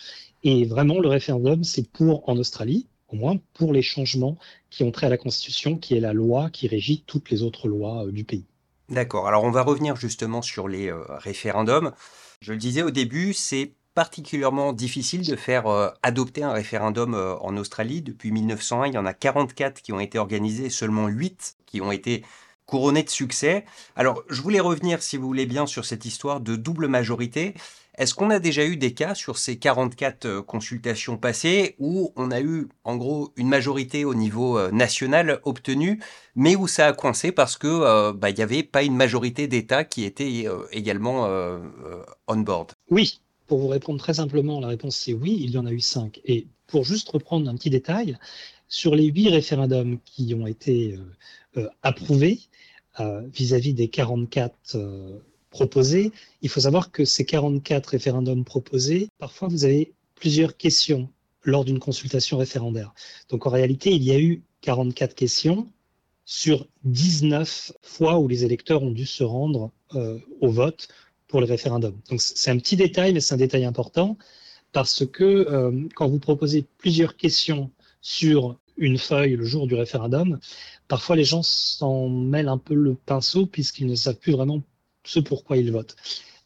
et 0.44 0.66
vraiment 0.66 1.00
le 1.00 1.08
référendum 1.08 1.64
c'est 1.64 1.88
pour 1.88 2.28
en 2.28 2.38
Australie 2.38 2.88
au 3.10 3.16
moins 3.16 3.38
pour 3.54 3.74
les 3.74 3.84
changements 3.84 4.38
qui 4.72 4.84
ont 4.84 4.92
trait 4.92 5.06
à 5.06 5.10
la 5.10 5.18
Constitution, 5.18 5.78
qui 5.78 5.96
est 5.96 6.00
la 6.00 6.14
loi 6.14 6.50
qui 6.50 6.68
régit 6.68 7.04
toutes 7.06 7.30
les 7.30 7.44
autres 7.44 7.68
lois 7.68 8.08
du 8.10 8.24
pays. 8.24 8.46
D'accord. 8.90 9.28
Alors 9.28 9.44
on 9.44 9.52
va 9.52 9.62
revenir 9.62 9.96
justement 9.96 10.42
sur 10.42 10.68
les 10.68 10.92
référendums. 11.10 11.92
Je 12.42 12.54
le 12.54 12.58
disais 12.58 12.84
au 12.84 12.92
début, 12.92 13.34
c'est 13.34 13.74
particulièrement 13.96 14.72
difficile 14.72 15.28
de 15.28 15.36
faire 15.36 15.68
euh, 15.68 15.90
adopter 16.04 16.42
un 16.42 16.54
référendum 16.54 17.14
euh, 17.14 17.36
en 17.40 17.58
Australie. 17.58 18.02
Depuis 18.02 18.32
1901, 18.32 18.88
il 18.88 18.94
y 18.94 18.98
en 18.98 19.06
a 19.06 19.14
44 19.14 19.82
qui 19.82 19.92
ont 19.92 20.00
été 20.00 20.18
organisés, 20.18 20.70
seulement 20.70 21.08
8 21.08 21.58
qui 21.66 21.82
ont 21.82 21.92
été 21.92 22.24
couronnés 22.70 23.02
de 23.02 23.10
succès. 23.10 23.66
Alors, 23.96 24.24
je 24.30 24.42
voulais 24.44 24.60
revenir, 24.60 25.02
si 25.02 25.18
vous 25.18 25.26
voulez 25.26 25.48
bien, 25.48 25.66
sur 25.66 25.86
cette 25.86 26.06
histoire 26.06 26.40
de 26.40 26.56
double 26.56 26.88
majorité. 26.88 27.56
Est-ce 27.98 28.14
qu'on 28.14 28.30
a 28.30 28.40
déjà 28.40 28.64
eu 28.64 28.78
des 28.78 28.94
cas 28.94 29.16
sur 29.16 29.40
ces 29.40 29.58
44 29.58 30.26
euh, 30.26 30.42
consultations 30.42 31.18
passées 31.18 31.76
où 31.80 32.14
on 32.16 32.32
a 32.32 32.40
eu 32.40 32.70
en 32.84 32.96
gros 32.96 33.34
une 33.36 33.50
majorité 33.50 34.06
au 34.06 34.14
niveau 34.14 34.58
euh, 34.58 34.72
national 34.72 35.42
obtenue, 35.44 36.00
mais 36.36 36.56
où 36.56 36.68
ça 36.68 36.88
a 36.88 36.94
coincé 36.94 37.32
parce 37.32 37.58
que 37.58 37.68
euh, 37.68 38.14
bah, 38.14 38.30
il 38.30 38.36
n'y 38.36 38.44
avait 38.44 38.64
pas 38.64 38.84
une 38.84 38.96
majorité 38.96 39.48
d'États 39.48 39.84
qui 39.84 40.06
étaient 40.06 40.46
également 40.72 41.28
on 42.28 42.38
board? 42.38 42.72
Oui, 42.90 43.20
pour 43.48 43.60
vous 43.60 43.68
répondre 43.68 44.00
très 44.00 44.14
simplement, 44.14 44.60
la 44.60 44.68
réponse 44.68 44.96
c'est 44.96 45.14
oui, 45.14 45.38
il 45.42 45.50
y 45.50 45.58
en 45.58 45.66
a 45.66 45.72
eu 45.72 45.82
cinq. 45.82 46.22
Et 46.24 46.46
pour 46.68 46.86
juste 46.86 47.10
reprendre 47.10 47.50
un 47.50 47.56
petit 47.56 47.72
détail, 47.72 48.18
sur 48.68 48.96
les 48.96 49.08
huit 49.08 49.30
référendums 49.30 49.98
qui 50.06 50.36
ont 50.36 50.48
été 50.48 50.98
approuvés 51.82 52.40
vis-à-vis 53.34 53.72
-vis 53.72 53.76
des 53.76 53.88
44 53.88 55.22
proposés, 55.50 56.12
il 56.42 56.50
faut 56.50 56.62
savoir 56.62 56.92
que 56.92 57.06
ces 57.06 57.26
44 57.26 57.88
référendums 57.88 58.46
proposés, 58.46 59.10
parfois 59.18 59.48
vous 59.48 59.66
avez 59.66 59.94
plusieurs 60.16 60.58
questions 60.58 61.10
lors 61.44 61.66
d'une 61.66 61.80
consultation 61.80 62.38
référendaire. 62.38 62.94
Donc 63.30 63.48
en 63.48 63.50
réalité, 63.50 63.92
il 63.92 64.04
y 64.04 64.12
a 64.12 64.20
eu 64.20 64.44
44 64.62 65.16
questions 65.16 65.68
sur 66.26 66.68
19 66.84 67.72
fois 67.82 68.20
où 68.20 68.28
les 68.28 68.46
électeurs 68.46 68.84
ont 68.84 68.92
dû 68.92 69.06
se 69.06 69.24
rendre 69.24 69.72
euh, 69.96 70.20
au 70.42 70.50
vote 70.50 70.88
pour 71.28 71.40
le 71.40 71.46
référendum. 71.46 71.96
Donc 72.10 72.22
c'est 72.22 72.52
un 72.52 72.58
petit 72.58 72.76
détail, 72.76 73.14
mais 73.14 73.20
c'est 73.20 73.34
un 73.34 73.38
détail 73.38 73.66
important 73.66 74.18
parce 74.72 75.06
que 75.06 75.24
euh, 75.24 75.88
quand 75.96 76.08
vous 76.08 76.20
proposez 76.20 76.66
plusieurs 76.78 77.16
questions 77.16 77.72
sur 78.02 78.58
une 78.80 78.98
feuille 78.98 79.36
le 79.36 79.46
jour 79.46 79.68
du 79.68 79.76
référendum, 79.76 80.40
parfois 80.88 81.16
les 81.16 81.24
gens 81.24 81.44
s'en 81.44 82.10
mêlent 82.10 82.48
un 82.50 82.58
peu 82.58 82.74
le 82.74 82.96
pinceau 82.96 83.46
puisqu'ils 83.46 83.88
ne 83.88 83.96
savent 83.96 84.18
plus 84.18 84.32
vraiment 84.34 84.62
ce 85.04 85.20
pourquoi 85.20 85.58
ils 85.58 85.72
votent. 85.72 85.96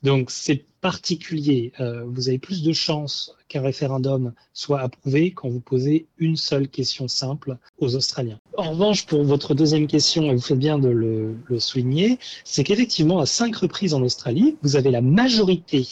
Donc 0.04 0.32
c'est 0.32 0.66
particulier, 0.82 1.72
euh, 1.80 2.04
vous 2.06 2.28
avez 2.28 2.38
plus 2.38 2.62
de 2.62 2.74
chances 2.74 3.34
qu'un 3.48 3.62
référendum 3.62 4.34
soit 4.52 4.82
approuvé 4.82 5.32
quand 5.32 5.48
vous 5.48 5.62
posez 5.62 6.08
une 6.18 6.36
seule 6.36 6.68
question 6.68 7.08
simple 7.08 7.58
aux 7.80 7.96
Australiens. 7.96 8.40
En 8.58 8.72
revanche, 8.72 9.06
pour 9.06 9.24
votre 9.24 9.56
deuxième 9.56 9.88
question, 9.88 10.24
et 10.30 10.36
vous 10.36 10.42
faites 10.42 10.60
bien 10.60 10.78
de 10.78 10.90
le, 10.90 11.38
souligner, 11.58 12.20
c'est 12.44 12.66
qu'effectivement, 12.66 13.20
à 13.20 13.26
cinq 13.26 13.56
reprises 13.56 13.94
en 13.94 14.02
Australie, 14.02 14.58
vous 14.62 14.76
avez 14.76 14.92
la 14.92 15.02
majorité 15.02 15.88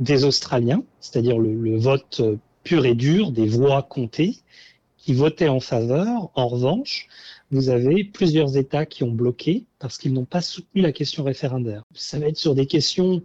des 0.00 0.24
Australiens, 0.24 0.82
c'est-à-dire 0.98 1.38
le, 1.38 1.78
vote 1.78 2.22
pur 2.64 2.84
et 2.86 2.96
dur, 2.96 3.30
des 3.30 3.46
voix 3.46 3.82
comptées, 3.82 4.38
qui 5.04 5.12
votaient 5.12 5.48
en 5.48 5.60
faveur. 5.60 6.30
En 6.34 6.48
revanche, 6.48 7.08
vous 7.50 7.68
avez 7.68 8.04
plusieurs 8.04 8.56
États 8.56 8.86
qui 8.86 9.04
ont 9.04 9.10
bloqué 9.10 9.66
parce 9.78 9.98
qu'ils 9.98 10.14
n'ont 10.14 10.24
pas 10.24 10.40
soutenu 10.40 10.80
la 10.80 10.92
question 10.92 11.24
référendaire. 11.24 11.82
Ça 11.94 12.18
va 12.18 12.28
être 12.28 12.38
sur 12.38 12.54
des 12.54 12.64
questions 12.64 13.22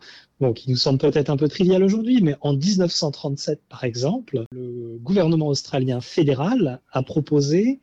qui 0.56 0.70
nous 0.70 0.76
semblent 0.76 1.00
peut-être 1.00 1.30
un 1.30 1.38
peu 1.38 1.48
triviales 1.48 1.84
aujourd'hui, 1.84 2.22
mais 2.22 2.36
en 2.42 2.54
1937, 2.54 3.62
par 3.70 3.86
exemple, 3.86 4.44
le 4.52 4.98
gouvernement 5.02 5.48
australien 5.48 6.02
fédéral 6.02 6.82
a 6.92 7.02
proposé 7.02 7.80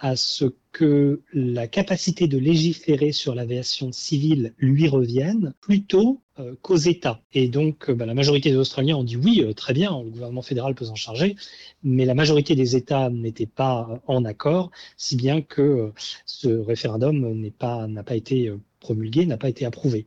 à 0.00 0.16
ce 0.16 0.46
que 0.72 1.20
la 1.34 1.68
capacité 1.68 2.26
de 2.26 2.38
légiférer 2.38 3.12
sur 3.12 3.34
l'aviation 3.34 3.92
civile 3.92 4.54
lui 4.56 4.88
revienne 4.88 5.52
plutôt 5.60 6.22
euh, 6.38 6.54
qu'aux 6.62 6.76
États. 6.76 7.20
Et 7.34 7.48
donc, 7.48 7.90
euh, 7.90 7.94
bah, 7.94 8.06
la 8.06 8.14
majorité 8.14 8.50
des 8.50 8.56
Australiens 8.56 8.96
ont 8.96 9.04
dit 9.04 9.16
oui, 9.16 9.42
euh, 9.44 9.52
très 9.52 9.74
bien, 9.74 10.02
le 10.02 10.08
gouvernement 10.08 10.40
fédéral 10.42 10.74
peut 10.74 10.86
s'en 10.86 10.94
charger, 10.94 11.36
mais 11.82 12.06
la 12.06 12.14
majorité 12.14 12.54
des 12.54 12.76
États 12.76 13.10
n'étaient 13.10 13.46
pas 13.46 14.00
en 14.06 14.24
accord, 14.24 14.70
si 14.96 15.16
bien 15.16 15.42
que 15.42 15.92
ce 16.24 16.48
référendum 16.48 17.50
n'a 17.60 18.02
pas 18.02 18.16
été 18.16 18.50
promulgué, 18.80 19.26
n'a 19.26 19.36
pas 19.36 19.50
été 19.50 19.66
approuvé. 19.66 20.06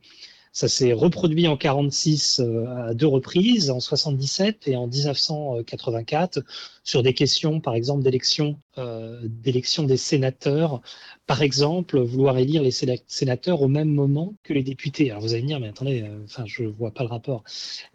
Ça 0.55 0.67
s'est 0.67 0.93
reproduit 0.93 1.48
en 1.48 1.57
46 1.57 2.39
euh, 2.39 2.67
à 2.67 2.93
deux 2.93 3.07
reprises, 3.07 3.72
en 3.72 3.79
77 3.79 4.67
et 4.67 4.75
en 4.75 4.86
1984, 4.86 6.43
sur 6.83 7.01
des 7.01 7.15
questions, 7.15 7.60
par 7.60 7.74
exemple, 7.74 8.03
d'élection 8.03 8.60
euh, 8.77 9.19
d'élection 9.24 9.81
des 9.81 9.98
sénateurs. 9.98 10.81
Par 11.25 11.41
exemple, 11.41 12.00
vouloir 12.00 12.38
élire 12.38 12.62
les 12.62 12.69
sénateurs 12.72 13.63
au 13.63 13.67
même 13.67 13.89
moment 13.89 14.36
que 14.43 14.53
les 14.53 14.62
députés. 14.62 15.10
Alors 15.10 15.24
vous 15.24 15.33
allez 15.33 15.41
me 15.41 15.48
dire, 15.48 15.60
mais 15.60 15.69
attendez, 15.69 16.03
euh, 16.03 16.24
enfin, 16.25 16.43
je 16.45 16.65
vois 16.65 16.91
pas 16.91 17.03
le 17.03 17.10
rapport. 17.10 17.43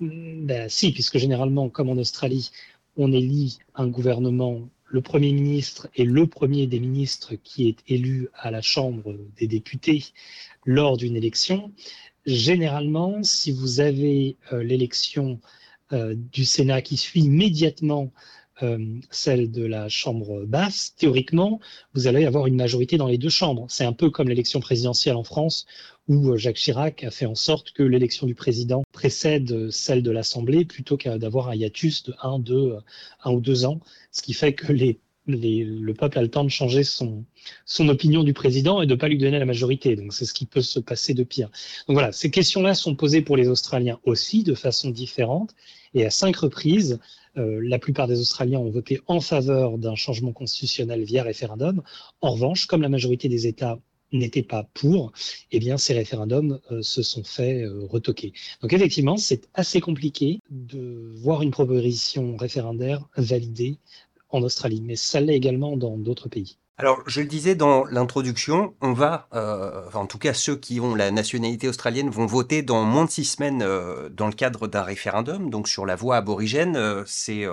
Ben 0.00 0.68
si, 0.68 0.90
puisque 0.90 1.18
généralement, 1.18 1.68
comme 1.68 1.90
en 1.90 1.96
Australie, 1.96 2.50
on 2.96 3.12
élit 3.12 3.58
un 3.76 3.86
gouvernement 3.86 4.68
le 4.90 5.02
Premier 5.02 5.32
ministre 5.32 5.88
est 5.96 6.04
le 6.04 6.26
premier 6.26 6.66
des 6.66 6.80
ministres 6.80 7.34
qui 7.34 7.68
est 7.68 7.76
élu 7.88 8.28
à 8.34 8.50
la 8.50 8.62
Chambre 8.62 9.14
des 9.36 9.46
députés 9.46 10.02
lors 10.64 10.96
d'une 10.96 11.14
élection 11.14 11.72
généralement, 12.26 13.22
si 13.22 13.52
vous 13.52 13.80
avez 13.80 14.36
euh, 14.52 14.62
l'élection 14.62 15.40
euh, 15.92 16.14
du 16.16 16.44
Sénat 16.44 16.82
qui 16.82 16.96
suit 16.96 17.20
immédiatement 17.20 18.12
euh, 18.62 18.98
celle 19.10 19.50
de 19.50 19.64
la 19.64 19.88
Chambre 19.88 20.44
basse, 20.44 20.94
théoriquement, 20.96 21.60
vous 21.94 22.06
allez 22.06 22.24
avoir 22.24 22.46
une 22.46 22.56
majorité 22.56 22.96
dans 22.96 23.06
les 23.06 23.18
deux 23.18 23.28
chambres. 23.28 23.66
C'est 23.68 23.84
un 23.84 23.92
peu 23.92 24.10
comme 24.10 24.28
l'élection 24.28 24.60
présidentielle 24.60 25.16
en 25.16 25.24
France, 25.24 25.64
où 26.08 26.36
Jacques 26.36 26.56
Chirac 26.56 27.04
a 27.04 27.10
fait 27.10 27.26
en 27.26 27.34
sorte 27.34 27.72
que 27.72 27.82
l'élection 27.82 28.26
du 28.26 28.34
président 28.34 28.82
précède 28.92 29.70
celle 29.70 30.02
de 30.02 30.10
l'Assemblée, 30.10 30.64
plutôt 30.64 30.96
qu'à 30.96 31.18
d'avoir 31.18 31.48
un 31.48 31.54
hiatus 31.54 32.02
de 32.02 32.14
un, 32.22 32.38
deux, 32.38 32.76
un 33.22 33.32
ou 33.32 33.40
deux 33.40 33.64
ans, 33.64 33.80
ce 34.10 34.22
qui 34.22 34.32
fait 34.32 34.54
que 34.54 34.72
les 34.72 35.00
le 35.28 35.92
peuple 35.92 36.18
a 36.18 36.22
le 36.22 36.28
temps 36.28 36.44
de 36.44 36.48
changer 36.48 36.82
son, 36.82 37.24
opinion 37.80 38.22
du 38.22 38.32
président 38.32 38.82
et 38.82 38.86
de 38.86 38.94
ne 38.94 38.98
pas 38.98 39.08
lui 39.08 39.18
donner 39.18 39.38
la 39.38 39.44
majorité. 39.44 39.94
Donc 39.96 40.12
c'est 40.12 40.24
ce 40.24 40.34
qui 40.34 40.46
peut 40.46 40.62
se 40.62 40.80
passer 40.80 41.14
de 41.14 41.22
pire. 41.22 41.50
Donc 41.86 41.94
voilà, 41.94 42.12
ces 42.12 42.30
questions-là 42.30 42.74
sont 42.74 42.94
posées 42.94 43.22
pour 43.22 43.36
les 43.36 43.48
Australiens 43.48 43.98
aussi 44.04 44.42
de 44.42 44.54
façon 44.54 44.90
différente. 44.90 45.54
Et 45.94 46.04
à 46.04 46.10
cinq 46.10 46.36
reprises, 46.36 46.98
euh, 47.36 47.60
la 47.62 47.78
plupart 47.78 48.08
des 48.08 48.20
Australiens 48.20 48.58
ont 48.58 48.70
voté 48.70 49.00
en 49.06 49.20
faveur 49.20 49.78
d'un 49.78 49.94
changement 49.94 50.32
constitutionnel 50.32 51.02
via 51.02 51.22
référendum. 51.22 51.82
En 52.20 52.32
revanche, 52.32 52.66
comme 52.66 52.82
la 52.82 52.88
majorité 52.88 53.28
des 53.28 53.46
États 53.46 53.78
n'étaient 54.12 54.42
pas 54.42 54.68
pour, 54.74 55.12
eh 55.52 55.58
bien 55.58 55.76
ces 55.76 55.94
référendums 55.94 56.60
euh, 56.70 56.82
se 56.82 57.02
sont 57.02 57.24
fait 57.24 57.62
euh, 57.62 57.84
retoquer. 57.86 58.32
Donc 58.62 58.72
effectivement, 58.72 59.16
c'est 59.16 59.48
assez 59.54 59.80
compliqué 59.80 60.40
de 60.50 61.12
voir 61.16 61.42
une 61.42 61.50
proposition 61.50 62.36
référendaire 62.36 63.06
validée 63.16 63.78
en 64.30 64.42
Australie, 64.42 64.82
mais 64.84 64.96
ça 64.96 65.20
l'est 65.20 65.36
également 65.36 65.76
dans 65.76 65.96
d'autres 65.96 66.28
pays. 66.28 66.58
Alors, 66.80 67.02
je 67.08 67.20
le 67.20 67.26
disais 67.26 67.56
dans 67.56 67.84
l'introduction, 67.86 68.72
on 68.80 68.92
va, 68.92 69.28
euh, 69.34 69.90
en 69.94 70.06
tout 70.06 70.18
cas 70.18 70.32
ceux 70.32 70.54
qui 70.54 70.78
ont 70.78 70.94
la 70.94 71.10
nationalité 71.10 71.66
australienne 71.66 72.08
vont 72.08 72.26
voter 72.26 72.62
dans 72.62 72.84
moins 72.84 73.04
de 73.04 73.10
six 73.10 73.24
semaines 73.24 73.62
euh, 73.62 74.08
dans 74.10 74.28
le 74.28 74.32
cadre 74.32 74.68
d'un 74.68 74.82
référendum, 74.82 75.50
donc 75.50 75.66
sur 75.66 75.86
la 75.86 75.96
voie 75.96 76.16
aborigène. 76.16 76.76
Euh, 76.76 77.02
c'est 77.04 77.44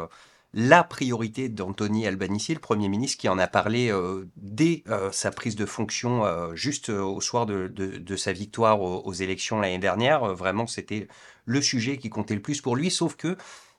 la 0.53 0.83
priorité 0.83 1.49
d'Anthony 1.49 2.05
Albanese, 2.05 2.49
le 2.49 2.59
Premier 2.59 2.87
ministre, 2.87 3.17
qui 3.17 3.27
en 3.27 3.39
a 3.39 3.47
parlé 3.47 3.91
dès 4.37 4.85
sa 5.11 5.31
prise 5.31 5.57
de 5.57 5.65
fonction, 5.65 6.23
juste 6.55 6.87
au 6.87 7.19
soir 7.19 7.45
de, 7.45 8.15
sa 8.15 8.31
victoire 8.31 8.79
aux 8.79 9.11
élections 9.11 9.59
l'année 9.59 9.79
dernière. 9.79 10.33
vraiment, 10.33 10.65
c'était 10.65 11.09
le 11.43 11.61
sujet 11.61 11.97
qui 11.97 12.09
comptait 12.09 12.35
le 12.35 12.41
plus 12.41 12.61
pour 12.61 12.77
lui, 12.77 12.89
sauf 12.89 13.17
que 13.17 13.35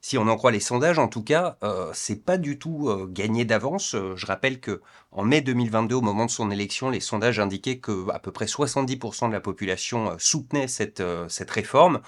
si 0.07 0.17
on 0.17 0.29
en 0.29 0.37
croit 0.37 0.51
les 0.51 0.61
sondages, 0.61 0.99
en 0.99 1.09
tout 1.09 1.21
cas, 1.21 1.57
euh, 1.63 1.91
c'est 1.93 2.23
pas 2.23 2.37
du 2.37 2.57
tout 2.57 2.87
euh, 2.87 3.07
gagné 3.09 3.43
d'avance. 3.43 3.93
Euh, 3.93 4.15
je 4.15 4.25
rappelle 4.25 4.61
que 4.61 4.79
en 5.11 5.23
mai 5.23 5.41
2022, 5.41 5.95
au 5.95 6.01
moment 6.01 6.25
de 6.25 6.31
son 6.31 6.49
élection, 6.49 6.89
les 6.89 7.01
sondages 7.01 7.41
indiquaient 7.41 7.79
que 7.79 8.09
à 8.11 8.19
peu 8.19 8.31
près 8.31 8.45
70% 8.45 9.27
de 9.27 9.33
la 9.33 9.41
population 9.41 10.15
soutenait 10.17 10.69
cette, 10.69 11.03
réforme. 11.49 11.99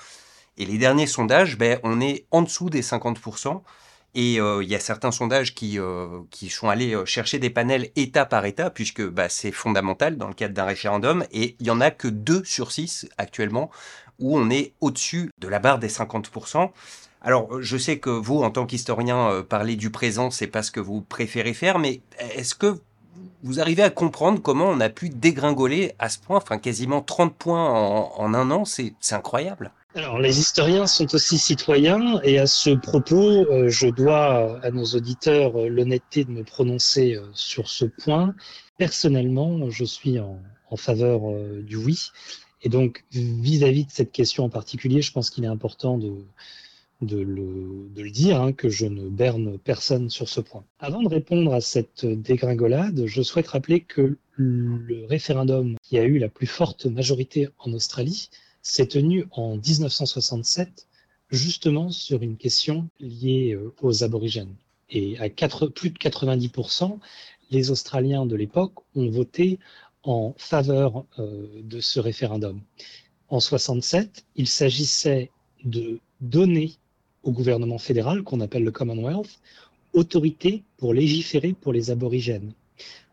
Et 0.56 0.66
les 0.66 0.78
derniers 0.78 1.08
sondages, 1.08 1.58
ben, 1.58 1.78
on 1.84 2.00
est 2.00 2.26
en 2.32 2.42
dessous 2.42 2.70
des 2.70 2.84
50%. 2.84 3.64
Et 4.16 4.36
il 4.36 4.64
y 4.70 4.76
a 4.76 4.80
certains 4.80 5.12
sondages 5.12 5.54
qui, 5.54 5.78
qui 6.32 6.50
sont 6.50 6.70
allés 6.70 6.96
chercher 7.06 7.38
des 7.38 7.50
panels 7.50 7.92
État 7.98 8.26
par 8.26 8.46
État, 8.46 8.70
puisque 8.70 9.06
bah, 9.06 9.28
c'est 9.28 9.52
fondamental 9.52 10.18
dans 10.18 10.30
le 10.30 10.34
cadre 10.34 10.54
d'un 10.54 10.66
référendum. 10.66 11.26
Et 11.32 11.58
il 11.60 11.68
y 11.68 11.70
en 11.70 11.82
a 11.82 11.92
que 11.92 12.08
2 12.08 12.46
sur 12.46 12.72
6 12.72 13.10
actuellement 13.18 13.70
où 14.20 14.38
on 14.38 14.50
est 14.50 14.74
au-dessus 14.82 15.32
de 15.38 15.48
la 15.48 15.60
barre 15.60 15.80
des 15.80 15.90
50%. 15.90 16.72
Alors, 17.22 17.62
je 17.62 17.78
sais 17.78 18.00
que 18.00 18.10
vous, 18.10 18.44
en 18.44 18.50
tant 18.50 18.66
qu'historien, 18.66 19.30
euh, 19.30 19.44
parler 19.44 19.76
du 19.76 19.90
présent, 19.90 20.32
c'est 20.32 20.48
pas 20.48 20.64
ce 20.64 20.72
que 20.72 20.80
vous 20.80 21.02
préférez 21.02 21.54
faire, 21.54 21.78
mais 21.78 22.02
est-ce 22.34 22.56
que 22.56 22.80
vous 23.44 23.60
arrivez 23.60 23.84
à 23.84 23.90
comprendre 23.90 24.42
comment 24.42 24.70
on 24.70 24.80
a 24.80 24.90
pu 24.90 25.10
dégringoler 25.10 25.94
à 26.00 26.10
ce 26.10 26.20
point, 26.20 26.38
enfin 26.38 26.58
quasiment 26.58 27.02
30 27.02 27.36
points 27.36 27.70
en, 27.70 28.34
un 28.34 28.52
an, 28.52 28.64
c'est 28.64 28.94
incroyable. 29.12 29.72
Alors, 29.96 30.20
les 30.20 30.40
historiens 30.40 30.88
sont 30.88 31.14
aussi 31.14 31.38
citoyens, 31.38 32.22
et 32.24 32.40
à 32.40 32.48
ce 32.48 32.70
propos, 32.70 33.46
euh, 33.52 33.70
je 33.70 33.88
dois 33.88 34.64
à 34.64 34.72
nos 34.72 34.86
auditeurs 34.86 35.60
euh, 35.60 35.68
l'honnêteté 35.68 36.24
de 36.24 36.32
me 36.32 36.44
prononcer 36.44 37.18
sur 37.34 37.68
ce 37.68 37.86
point. 37.86 38.34
Personnellement, 38.78 39.70
je 39.70 39.84
suis 39.84 40.20
en, 40.20 40.40
faveur 40.78 41.22
du 41.64 41.76
oui, 41.76 42.12
et 42.62 42.70
donc 42.70 43.04
vis 43.12 43.64
à 43.64 43.70
-vis 43.72 43.88
de 43.88 43.92
cette 43.92 44.12
question 44.12 44.46
en 44.46 44.50
particulier, 44.50 45.02
je 45.02 45.12
pense 45.12 45.32
qu'il 45.32 45.44
est 45.44 45.48
important 45.48 45.98
de, 45.98 46.14
de 47.02 47.18
le, 47.18 48.10
dire, 48.12 48.42
hein, 48.42 48.52
que 48.52 48.70
je 48.70 48.86
ne 48.86 49.08
berne 49.08 49.58
personne 49.58 50.10
sur 50.10 50.28
ce 50.28 50.42
point. 50.42 50.66
Avant 50.80 51.02
de 51.02 51.08
répondre 51.08 51.54
à 51.54 51.62
cette 51.62 52.06
dégringolade, 52.06 53.06
je 53.06 53.22
souhaite 53.22 53.48
rappeler 53.48 53.82
que 53.82 54.18
le 54.36 55.06
référendum 55.06 55.76
qui 55.84 55.98
a 55.98 56.04
eu 56.04 56.18
la 56.18 56.30
plus 56.30 56.48
forte 56.48 56.86
majorité 56.86 57.50
en 57.60 57.74
Australie 57.74 58.30
s'est 58.62 58.88
tenu 58.88 59.26
en 59.32 59.58
1967, 59.58 60.88
justement 61.30 61.90
sur 61.92 62.22
une 62.22 62.38
question 62.38 62.90
liée 63.00 63.54
euh, 63.54 63.74
aux 63.82 64.04
aborigènes. 64.04 64.56
Et 64.90 65.18
à 65.20 65.30
plus 65.30 65.92
de 65.92 65.98
90%, 65.98 66.98
les 67.52 67.72
Australiens 67.72 68.26
de 68.26 68.36
l'époque 68.36 68.74
ont 68.96 69.10
voté 69.10 69.60
en 70.04 70.34
faveur 70.38 71.06
euh, 71.20 71.48
de 71.64 71.80
ce 71.80 72.00
référendum. 72.00 72.62
En 73.28 73.40
67, 73.40 74.26
il 74.36 74.48
s'agissait 74.48 75.30
de 75.64 76.00
donner 76.22 76.79
au 77.24 77.32
gouvernement 77.32 77.78
fédéral, 77.78 78.24
qu'on 78.24 78.42
appelle 78.42 78.64
le 78.64 78.72
Commonwealth, 78.72 79.40
autorité 79.94 80.64
pour 80.78 80.94
légiférer 80.94 81.54
pour 81.54 81.74
les 81.74 81.92
aborigènes. 81.92 82.54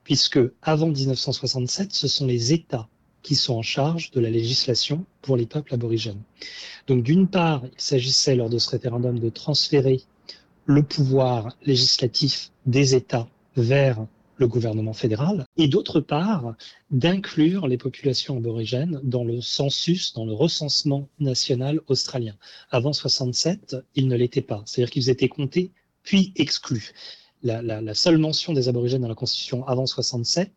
Puisque 0.05 0.39
avant 0.63 0.89
1967, 0.89 1.93
ce 1.93 2.09
sont 2.09 2.27
les 2.27 2.53
États 2.53 2.89
qui 3.23 3.35
sont 3.35 3.55
en 3.55 3.63
charge 3.63 4.13
de 4.13 4.21
la 4.21 4.31
législation 4.31 5.05
pour 5.21 5.37
les 5.37 5.47
peuples 5.47 5.75
aborigènes. 5.75 6.23
Donc 6.87 7.03
d'une 7.03 7.27
part, 7.27 7.65
il 7.65 7.81
s'agissait 7.81 8.37
lors 8.37 8.49
de 8.49 8.59
ce 8.59 8.71
référendum 8.71 9.19
de 9.19 9.29
transférer 9.31 10.03
le 10.65 10.83
pouvoir 10.85 11.57
législatif 11.65 12.53
des 12.67 12.95
États 12.95 13.29
vers 13.57 14.07
le 14.37 14.49
gouvernement 14.49 14.93
fédéral, 14.93 15.47
et 15.57 15.69
d'autre 15.69 16.01
part, 16.01 16.55
d'inclure 16.91 17.67
les 17.67 17.79
populations 17.79 18.37
aborigènes 18.37 19.01
dans 19.03 19.25
le 19.25 19.41
census, 19.41 20.13
dans 20.15 20.25
le 20.25 20.33
recensement 20.33 21.09
national 21.19 21.81
australien. 21.87 22.37
Avant 22.71 22.93
67, 22.93 23.77
ils 23.95 24.09
ne 24.09 24.17
l'étaient 24.17 24.43
pas, 24.43 24.63
c'est-à-dire 24.67 24.91
qu'ils 24.91 25.11
étaient 25.11 25.29
comptés 25.29 25.73
puis 26.03 26.33
exclus. 26.37 26.93
La, 27.43 27.63
la, 27.63 27.95
seule 27.95 28.19
mention 28.19 28.53
des 28.53 28.69
aborigènes 28.69 29.03
dans 29.03 29.09
la 29.09 29.15
Constitution 29.15 29.67
avant 29.67 29.87
67 29.87 30.53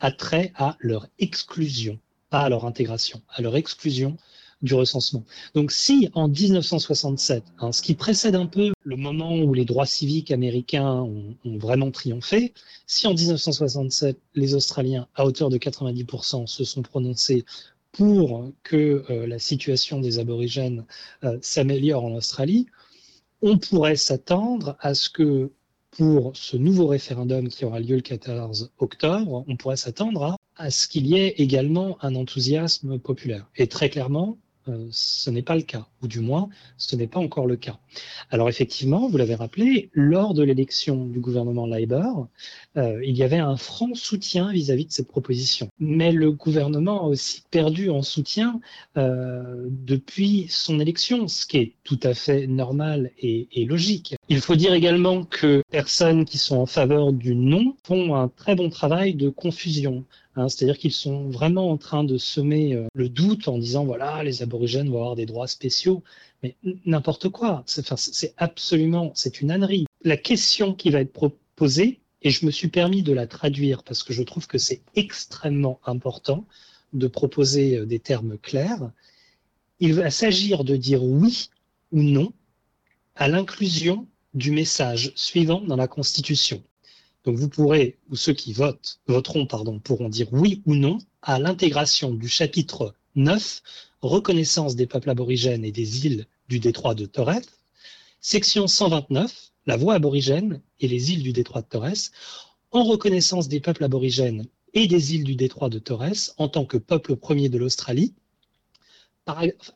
a 0.00 0.10
trait 0.10 0.52
à 0.56 0.76
leur 0.80 1.06
exclusion, 1.18 1.98
pas 2.30 2.40
à 2.40 2.48
leur 2.48 2.64
intégration, 2.64 3.22
à 3.28 3.42
leur 3.42 3.56
exclusion 3.56 4.16
du 4.64 4.74
recensement. 4.74 5.24
Donc 5.54 5.70
si 5.70 6.08
en 6.14 6.26
1967, 6.26 7.44
hein, 7.58 7.70
ce 7.70 7.82
qui 7.82 7.94
précède 7.94 8.34
un 8.34 8.46
peu 8.46 8.72
le 8.82 8.96
moment 8.96 9.36
où 9.36 9.54
les 9.54 9.64
droits 9.64 9.86
civiques 9.86 10.30
américains 10.30 11.02
ont, 11.02 11.36
vraiment 11.44 11.90
triomphé, 11.90 12.54
si 12.86 13.06
en 13.06 13.14
1967 13.14 14.18
les 14.34 14.54
Australiens 14.54 15.06
à 15.14 15.26
hauteur 15.26 15.50
de 15.50 15.58
90% 15.58 16.46
se 16.46 16.64
sont 16.64 16.82
prononcés 16.82 17.44
pour 17.92 18.50
que 18.64 19.04
euh, 19.10 19.26
la 19.26 19.38
situation 19.38 20.00
des 20.00 20.18
aborigènes 20.18 20.84
euh, 21.22 21.38
s'améliore 21.42 22.04
en 22.04 22.14
Australie, 22.14 22.66
on 23.42 23.58
pourrait 23.58 23.96
s'attendre 23.96 24.76
à 24.80 24.94
ce 24.94 25.10
que 25.10 25.52
pour 25.90 26.36
ce 26.36 26.56
nouveau 26.56 26.88
référendum 26.88 27.48
qui 27.48 27.64
aura 27.64 27.78
lieu 27.78 27.94
le 27.96 28.02
14 28.02 28.72
octobre, 28.78 29.44
on 29.46 29.56
pourrait 29.56 29.76
s'attendre 29.76 30.36
à 30.56 30.70
ce 30.70 30.88
qu'il 30.88 31.06
y 31.06 31.16
ait 31.16 31.34
également 31.36 31.98
un 32.02 32.16
enthousiasme 32.16 32.98
populaire. 32.98 33.46
Et 33.56 33.68
très 33.68 33.90
clairement, 33.90 34.38
euh, 34.68 34.86
ce 34.90 35.30
n'est 35.30 35.42
pas 35.42 35.56
le 35.56 35.62
cas, 35.62 35.86
ou 36.02 36.08
du 36.08 36.20
moins, 36.20 36.48
ce 36.76 36.96
n'est 36.96 37.06
pas 37.06 37.20
encore 37.20 37.46
le 37.46 37.56
cas. 37.56 37.78
Alors 38.30 38.48
effectivement, 38.48 39.08
vous 39.08 39.16
l'avez 39.18 39.34
rappelé, 39.34 39.90
lors 39.92 40.34
de 40.34 40.42
l'élection 40.42 41.06
du 41.06 41.20
gouvernement 41.20 41.66
Labour, 41.66 42.28
euh, 42.76 43.04
il 43.04 43.16
y 43.16 43.22
avait 43.22 43.38
un 43.38 43.56
franc 43.56 43.94
soutien 43.94 44.52
vis-à-vis 44.52 44.84
-vis 44.84 44.88
de 44.88 44.92
cette 44.92 45.08
proposition. 45.08 45.68
Mais 45.78 46.12
le 46.12 46.32
gouvernement 46.32 47.04
a 47.04 47.06
aussi 47.08 47.42
perdu 47.50 47.90
en 47.90 48.02
soutien 48.02 48.60
euh, 48.96 49.66
depuis 49.70 50.46
son 50.48 50.80
élection, 50.80 51.28
ce 51.28 51.46
qui 51.46 51.58
est 51.58 51.72
tout 51.84 52.00
à 52.02 52.14
fait 52.14 52.46
normal 52.46 53.10
et, 53.18 53.48
et 53.52 53.64
logique. 53.66 54.16
Il 54.28 54.40
faut 54.40 54.56
dire 54.56 54.72
également 54.72 55.24
que 55.24 55.62
personnes 55.70 56.24
qui 56.24 56.38
sont 56.38 56.56
en 56.56 56.66
faveur 56.66 57.12
du 57.12 57.34
non 57.34 57.76
font 57.84 58.14
un 58.14 58.28
très 58.28 58.54
bon 58.54 58.70
travail 58.70 59.14
de 59.14 59.28
confusion. 59.28 60.04
Hein, 60.36 60.48
C'est-à-dire 60.48 60.78
qu'ils 60.78 60.92
sont 60.92 61.28
vraiment 61.28 61.70
en 61.70 61.76
train 61.76 62.04
de 62.04 62.18
semer 62.18 62.74
euh, 62.74 62.86
le 62.94 63.08
doute 63.08 63.48
en 63.48 63.58
disant 63.58 63.84
voilà, 63.84 64.22
les 64.24 64.42
aborigènes 64.42 64.88
vont 64.90 64.98
avoir 64.98 65.16
des 65.16 65.26
droits 65.26 65.46
spéciaux. 65.46 66.02
Mais 66.42 66.56
n'importe 66.84 67.28
quoi. 67.28 67.62
C'est 67.66 68.34
absolument, 68.36 69.12
c'est 69.14 69.40
une 69.40 69.50
ânerie. 69.50 69.86
La 70.02 70.16
question 70.16 70.74
qui 70.74 70.90
va 70.90 71.00
être 71.00 71.12
proposée, 71.12 72.00
et 72.22 72.30
je 72.30 72.44
me 72.46 72.50
suis 72.50 72.68
permis 72.68 73.02
de 73.02 73.12
la 73.12 73.26
traduire 73.26 73.82
parce 73.82 74.02
que 74.02 74.12
je 74.12 74.22
trouve 74.22 74.46
que 74.46 74.58
c'est 74.58 74.82
extrêmement 74.96 75.78
important 75.84 76.46
de 76.92 77.06
proposer 77.06 77.78
euh, 77.78 77.86
des 77.86 77.98
termes 77.98 78.38
clairs. 78.38 78.90
Il 79.80 79.94
va 79.94 80.10
s'agir 80.10 80.64
de 80.64 80.76
dire 80.76 81.02
oui 81.02 81.50
ou 81.92 82.02
non 82.02 82.32
à 83.14 83.28
l'inclusion 83.28 84.06
du 84.32 84.50
message 84.50 85.12
suivant 85.14 85.60
dans 85.60 85.76
la 85.76 85.86
Constitution. 85.86 86.62
Donc 87.24 87.36
vous 87.36 87.48
pourrez, 87.48 87.98
ou 88.10 88.16
ceux 88.16 88.34
qui 88.34 88.52
votent, 88.52 89.00
voteront, 89.06 89.46
pardon, 89.46 89.78
pourront 89.78 90.08
dire 90.08 90.28
oui 90.32 90.62
ou 90.66 90.74
non 90.74 90.98
à 91.22 91.38
l'intégration 91.38 92.12
du 92.12 92.28
chapitre 92.28 92.94
9, 93.14 93.62
reconnaissance 94.02 94.76
des 94.76 94.86
peuples 94.86 95.10
aborigènes 95.10 95.64
et 95.64 95.72
des 95.72 96.06
îles 96.06 96.26
du 96.48 96.60
détroit 96.60 96.94
de 96.94 97.06
Torres, 97.06 97.40
section 98.20 98.66
129, 98.66 99.52
la 99.66 99.76
voie 99.76 99.94
aborigène 99.94 100.60
et 100.80 100.88
les 100.88 101.12
îles 101.12 101.22
du 101.22 101.32
détroit 101.32 101.62
de 101.62 101.68
Torres, 101.68 102.10
en 102.72 102.84
reconnaissance 102.84 103.48
des 103.48 103.60
peuples 103.60 103.84
aborigènes 103.84 104.46
et 104.74 104.86
des 104.86 105.14
îles 105.14 105.24
du 105.24 105.36
détroit 105.36 105.70
de 105.70 105.78
Torres 105.78 106.34
en 106.36 106.48
tant 106.48 106.66
que 106.66 106.76
peuple 106.76 107.16
premier 107.16 107.48
de 107.48 107.56
l'Australie. 107.56 108.12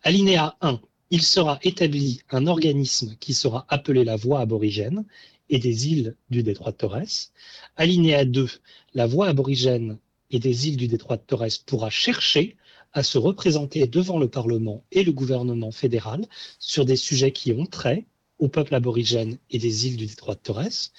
Alinéa 0.02 0.56
1, 0.60 0.80
il 1.10 1.22
sera 1.22 1.58
établi 1.62 2.20
un 2.30 2.46
organisme 2.46 3.16
qui 3.18 3.32
sera 3.32 3.64
appelé 3.70 4.04
la 4.04 4.16
voie 4.16 4.40
aborigène 4.40 5.06
et 5.50 5.58
des 5.58 5.88
îles 5.88 6.16
du 6.30 6.42
détroit 6.42 6.72
de 6.72 6.76
Torres. 6.76 7.30
Alinéa 7.76 8.24
2, 8.24 8.48
la 8.94 9.06
voix 9.06 9.28
aborigène 9.28 9.98
et 10.30 10.38
des 10.38 10.68
îles 10.68 10.76
du 10.76 10.88
détroit 10.88 11.16
de 11.16 11.22
Torres 11.22 11.62
pourra 11.66 11.90
chercher 11.90 12.56
à 12.92 13.02
se 13.02 13.18
représenter 13.18 13.86
devant 13.86 14.18
le 14.18 14.28
Parlement 14.28 14.84
et 14.92 15.04
le 15.04 15.12
gouvernement 15.12 15.70
fédéral 15.70 16.26
sur 16.58 16.84
des 16.84 16.96
sujets 16.96 17.32
qui 17.32 17.52
ont 17.52 17.66
trait 17.66 18.06
au 18.38 18.48
peuple 18.48 18.74
aborigène 18.74 19.38
et 19.50 19.58
des 19.58 19.86
îles 19.86 19.96
du 19.96 20.06
détroit 20.06 20.34
de 20.34 20.40
Torres. 20.40 20.90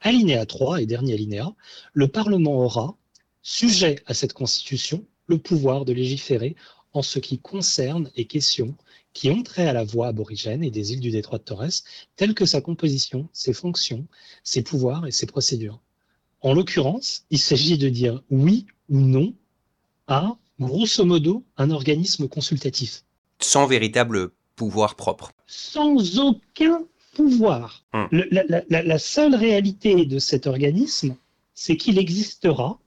Alinéa 0.00 0.46
3 0.46 0.82
et 0.82 0.86
dernier 0.86 1.14
alinéa, 1.14 1.54
le 1.92 2.08
Parlement 2.08 2.64
aura, 2.64 2.96
sujet 3.42 3.96
à 4.06 4.14
cette 4.14 4.32
constitution, 4.32 5.04
le 5.26 5.38
pouvoir 5.38 5.84
de 5.84 5.92
légiférer 5.92 6.56
en 6.92 7.02
ce 7.02 7.18
qui 7.18 7.38
concerne 7.38 8.10
les 8.16 8.24
questions 8.24 8.74
qui 9.12 9.30
ont 9.30 9.42
trait 9.42 9.66
à 9.66 9.72
la 9.72 9.84
voie 9.84 10.08
aborigène 10.08 10.62
et 10.62 10.70
des 10.70 10.92
îles 10.92 11.00
du 11.00 11.10
détroit 11.10 11.38
de 11.38 11.44
Torres, 11.44 11.82
telle 12.16 12.34
que 12.34 12.46
sa 12.46 12.60
composition, 12.60 13.28
ses 13.32 13.52
fonctions, 13.52 14.06
ses 14.44 14.62
pouvoirs 14.62 15.06
et 15.06 15.10
ses 15.10 15.26
procédures. 15.26 15.80
En 16.40 16.52
l'occurrence, 16.54 17.24
il 17.30 17.38
s'agit 17.38 17.78
de 17.78 17.88
dire 17.88 18.22
oui 18.30 18.66
ou 18.88 18.98
non 19.00 19.34
à, 20.06 20.36
grosso 20.60 21.04
modo, 21.04 21.44
un 21.56 21.70
organisme 21.70 22.28
consultatif. 22.28 23.02
Sans 23.40 23.66
véritable 23.66 24.30
pouvoir 24.56 24.94
propre. 24.94 25.32
Sans 25.46 26.18
aucun 26.18 26.84
pouvoir. 27.14 27.84
Hum. 27.92 28.08
Le- 28.12 28.28
la, 28.30 28.62
la- 28.68 28.82
la 28.82 28.98
seule 28.98 29.34
réalité 29.34 30.06
de 30.06 30.18
cet 30.18 30.46
organisme, 30.46 31.16
c'est 31.54 31.76
qu'il 31.76 31.98
existera 31.98 32.78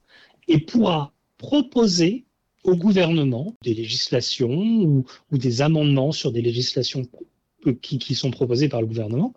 et 0.47 0.59
pourra 0.59 1.11
proposer 1.37 2.23
au 2.63 2.75
gouvernement 2.75 3.55
des 3.63 3.73
législations 3.73 4.51
ou, 4.51 5.05
des 5.31 5.61
amendements 5.61 6.11
sur 6.11 6.31
des 6.31 6.41
législations 6.41 7.03
euh, 7.67 7.73
qui, 7.81 8.15
sont 8.15 8.31
proposées 8.31 8.69
par 8.69 8.81
le 8.81 8.87
gouvernement. 8.87 9.33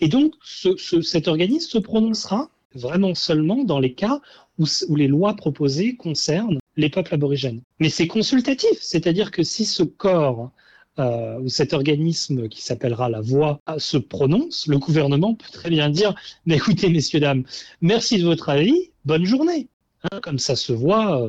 Et 0.00 0.08
donc, 0.08 0.34
ce- 0.42 0.76
ce- 0.76 1.02
cet 1.02 1.28
organisme 1.28 1.68
se 1.70 1.78
prononcera 1.78 2.50
vraiment 2.74 3.14
seulement 3.14 3.64
dans 3.64 3.78
les 3.78 3.92
cas 3.94 4.20
où, 4.58 4.64
les 4.96 5.08
lois 5.08 5.34
proposées 5.36 5.96
concernent 5.96 6.58
les 6.76 6.88
peuples 6.88 7.14
aborigènes. 7.14 7.60
Mais 7.80 7.90
c'est 7.90 8.06
consultatif, 8.06 8.78
c'est-à-dire 8.80 9.30
que 9.30 9.42
si 9.42 9.64
ce 9.66 9.82
corps 9.82 10.50
euh, 10.98 11.38
ou 11.40 11.48
cet 11.48 11.72
organisme 11.72 12.48
qui 12.48 12.62
s'appellera 12.62 13.08
la 13.10 13.20
voix 13.20 13.60
euh, 13.68 13.78
se 13.78 13.96
prononce, 13.98 14.66
le 14.66 14.78
gouvernement 14.78 15.34
peut 15.34 15.50
très 15.52 15.70
bien 15.70 15.88
dire 15.90 16.14
mais 16.46 16.56
écoutez, 16.60 16.88
messieurs, 16.90 17.20
dames, 17.20 17.44
merci 17.82 18.18
de 18.18 18.24
votre 18.24 18.48
avis, 18.48 18.90
bonne 19.04 19.24
journée. 19.24 19.68
Hein, 20.10 20.20
comme 20.22 20.38
ça 20.38 20.56
se 20.56 20.72
voit 20.72 21.22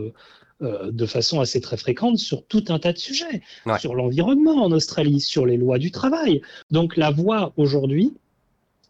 euh, 0.64 0.92
de 0.92 1.06
façon 1.06 1.40
assez 1.40 1.62
très 1.62 1.78
fréquente 1.78 2.18
sur 2.18 2.44
tout 2.46 2.64
un 2.70 2.80
tas 2.80 2.94
de 2.94 2.98
sujets, 2.98 3.42
Ouais. 3.66 3.80
sur 3.80 3.96
l'environnement 3.96 4.64
en 4.64 4.72
Australie, 4.72 5.20
sur 5.20 5.46
les 5.46 5.58
lois 5.58 5.78
du 5.78 5.92
travail. 5.92 6.42
Donc 6.72 6.98
la 6.98 7.12
voix 7.12 7.54
aujourd'hui, 7.58 8.14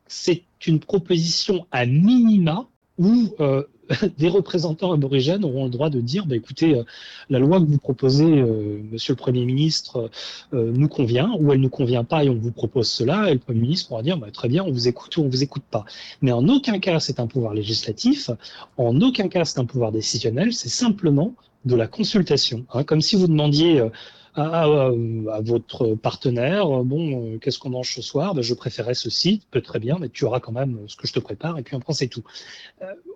c'est 0.07 0.43
une 0.67 0.79
proposition 0.79 1.65
à 1.71 1.85
minima 1.85 2.67
où 2.97 3.29
euh, 3.39 3.63
des 4.17 4.29
représentants 4.29 4.93
aborigènes 4.93 5.43
auront 5.43 5.65
le 5.65 5.69
droit 5.69 5.89
de 5.89 5.99
dire 5.99 6.25
bah, 6.25 6.35
écoutez, 6.35 6.75
euh, 6.75 6.83
la 7.29 7.39
loi 7.39 7.59
que 7.59 7.65
vous 7.65 7.77
proposez, 7.79 8.23
euh, 8.39 8.79
monsieur 8.91 9.13
le 9.13 9.17
Premier 9.17 9.45
ministre, 9.45 10.09
nous 10.53 10.87
convient, 10.87 11.31
ou 11.39 11.51
elle 11.51 11.57
ne 11.57 11.63
nous 11.63 11.69
convient 11.69 12.03
pas 12.03 12.23
et 12.23 12.29
on 12.29 12.35
vous 12.35 12.51
propose 12.51 12.89
cela, 12.89 13.29
et 13.29 13.33
le 13.33 13.39
Premier 13.39 13.59
ministre 13.61 13.89
pourra 13.89 14.03
dire 14.03 14.17
bah, 14.17 14.31
très 14.31 14.47
bien, 14.47 14.63
on 14.63 14.71
vous 14.71 14.87
écoute 14.87 15.17
ou 15.17 15.23
on 15.23 15.27
vous 15.27 15.43
écoute 15.43 15.63
pas. 15.69 15.85
Mais 16.21 16.31
en 16.31 16.47
aucun 16.47 16.79
cas 16.79 16.99
c'est 16.99 17.19
un 17.19 17.27
pouvoir 17.27 17.53
législatif, 17.53 18.29
en 18.77 19.01
aucun 19.01 19.27
cas 19.27 19.43
c'est 19.45 19.59
un 19.59 19.65
pouvoir 19.65 19.91
décisionnel, 19.91 20.53
c'est 20.53 20.69
simplement 20.69 21.33
de 21.65 21.75
la 21.75 21.87
consultation. 21.87 22.65
hein. 22.73 22.83
comme 22.83 23.01
si 23.01 23.15
vous 23.15 23.27
demandiez 23.27 23.79
euh, 23.79 23.89
à, 24.35 25.41
votre 25.41 25.95
partenaire, 25.95 26.79
euh, 26.79 26.83
bon, 26.83 27.33
euh, 27.33 27.37
qu'est-ce 27.39 27.59
qu'on 27.59 27.69
mange 27.69 27.93
ce 27.93 28.01
soir? 28.01 28.33
Ben, 28.33 28.41
Je 28.41 28.53
préférais 28.53 28.95
ceci, 28.95 29.41
peut 29.51 29.61
très 29.61 29.79
bien, 29.79 29.97
mais 29.99 30.09
tu 30.09 30.25
auras 30.25 30.39
quand 30.39 30.51
même 30.51 30.79
ce 30.87 30.95
que 30.95 31.07
je 31.07 31.13
te 31.13 31.19
prépare, 31.19 31.57
et 31.57 31.63
puis 31.63 31.75
après 31.75 31.93
c'est 31.93 32.07
tout. 32.07 32.23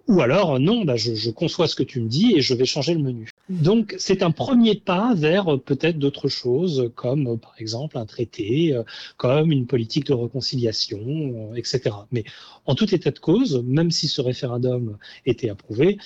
Ou 0.07 0.21
alors, 0.21 0.57
non, 0.59 0.85
ben, 0.85 0.95
je, 0.95 1.15
je 1.15 1.29
conçois 1.29 1.67
ce 1.67 1.75
que 1.75 1.83
tu 1.83 1.99
me 1.99 2.07
dis 2.07 2.33
et 2.37 2.41
je 2.41 2.53
vais 2.53 2.65
changer 2.65 2.93
le 2.93 3.01
menu. 3.01 3.29
Donc, 3.49 3.93
c'est 3.97 4.23
un 4.23 4.31
premier 4.31 4.75
pas 4.75 5.13
vers 5.15 5.53
euh, 5.53 5.57
peut-être 5.57 5.99
d'autres 5.99 6.29
choses, 6.29 6.91
comme 6.95 7.27
euh, 7.27 7.35
par 7.35 7.55
exemple 7.59 7.97
un 7.97 8.05
traité, 8.05 8.73
euh, 8.73 8.83
comme 9.17 9.51
une 9.51 9.67
politique 9.67 10.05
de 10.07 10.13
réconciliation, 10.13 11.53
etc. 11.55 11.95
Mais 12.11 12.23
en 12.65 12.75
tout 12.75 12.93
état 12.95 13.11
de 13.11 13.19
cause, 13.19 13.61
même 13.65 13.91
si 13.91 14.07
ce 14.07 14.21
référendum 14.21 14.97
était 15.25 15.49
approuvé, 15.49 15.97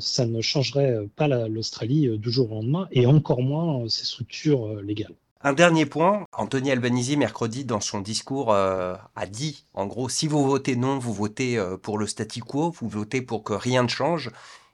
ça 0.00 0.26
ne 0.26 0.40
changerait 0.40 1.06
pas 1.16 1.28
la- 1.28 1.48
l'Australie 1.48 2.18
du 2.18 2.30
jour 2.30 2.50
au 2.52 2.56
lendemain, 2.56 2.88
et 2.92 3.06
encore 3.06 3.42
moins 3.42 3.88
ses 3.88 4.04
structures 4.04 4.80
légales. 4.82 5.14
Un 5.46 5.52
dernier 5.52 5.86
point, 5.86 6.26
Anthony 6.32 6.72
Albanese, 6.72 7.16
mercredi, 7.16 7.64
dans 7.64 7.78
son 7.78 8.00
discours, 8.00 8.52
euh, 8.52 8.96
a 9.14 9.26
dit, 9.26 9.64
en 9.74 9.86
gros, 9.86 10.08
si 10.08 10.26
vous 10.26 10.44
votez 10.44 10.74
non, 10.74 10.98
vous 10.98 11.14
votez 11.14 11.56
euh, 11.56 11.76
pour 11.76 11.98
le 11.98 12.08
statu 12.08 12.42
quo, 12.42 12.72
vous 12.72 12.88
votez 12.88 13.22
pour 13.22 13.44
que 13.44 13.52
rien 13.52 13.84
ne 13.84 13.88
change. 13.88 14.32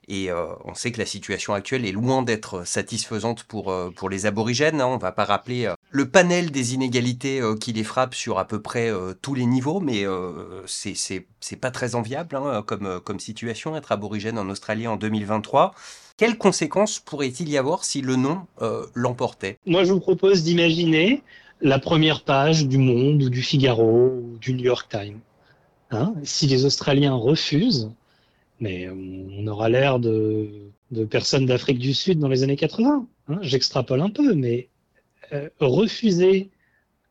Et 0.08 0.30
euh, 0.30 0.46
on 0.64 0.74
sait 0.74 0.92
que 0.92 0.98
la 0.98 1.06
situation 1.06 1.54
actuelle 1.54 1.86
est 1.86 1.92
loin 1.92 2.22
d'être 2.22 2.66
satisfaisante 2.66 3.44
pour, 3.44 3.70
euh, 3.70 3.90
pour 3.94 4.10
les 4.10 4.26
aborigènes. 4.26 4.80
hein. 4.80 4.86
On 4.86 4.98
va 4.98 5.12
pas 5.12 5.24
rappeler 5.24 5.66
euh, 5.66 5.74
le 5.90 6.08
panel 6.08 6.50
des 6.50 6.74
inégalités 6.74 7.40
qui 7.60 7.72
les 7.72 7.84
frappe 7.84 8.14
sur 8.14 8.38
à 8.38 8.46
peu 8.46 8.60
près 8.60 8.90
tous 9.20 9.34
les 9.34 9.46
niveaux, 9.46 9.80
mais 9.80 10.04
c'est 10.66 10.94
c'est- 10.94 11.26
pas 11.60 11.70
très 11.70 11.94
enviable 11.94 12.36
hein, 12.36 12.62
comme, 12.66 13.00
comme 13.04 13.20
situation, 13.20 13.76
être 13.76 13.92
aborigène 13.92 14.38
en 14.38 14.48
Australie 14.48 14.86
en 14.86 14.96
2023. 14.96 15.74
Quelles 16.16 16.38
conséquences 16.38 16.98
pourrait-il 16.98 17.48
y 17.48 17.58
avoir 17.58 17.84
si 17.84 18.00
le 18.00 18.16
euh, 18.60 18.86
l'emportait? 18.94 19.58
Moi, 19.66 19.84
je 19.84 19.92
vous 19.92 20.00
propose 20.00 20.42
d'imaginer 20.42 21.22
la 21.60 21.78
première 21.78 22.24
page 22.24 22.66
du 22.66 22.78
Monde 22.78 23.22
ou 23.22 23.30
du 23.30 23.42
Figaro 23.42 24.12
ou 24.22 24.38
du 24.40 24.54
New 24.54 24.64
York 24.64 24.88
Times. 24.90 25.20
Hein 25.90 26.14
si 26.22 26.46
les 26.46 26.64
Australiens 26.64 27.14
refusent, 27.14 27.90
mais 28.62 28.88
on 28.88 29.46
aura 29.48 29.68
l'air 29.68 29.98
de, 29.98 30.70
personnes 31.10 31.46
d'Afrique 31.46 31.80
du 31.80 31.92
Sud 31.92 32.20
dans 32.20 32.28
les 32.28 32.44
années 32.44 32.56
80. 32.56 33.08
Hein 33.28 33.38
J'extrapole 33.42 34.00
un 34.00 34.10
peu, 34.10 34.34
mais 34.34 34.68
refuser 35.58 36.50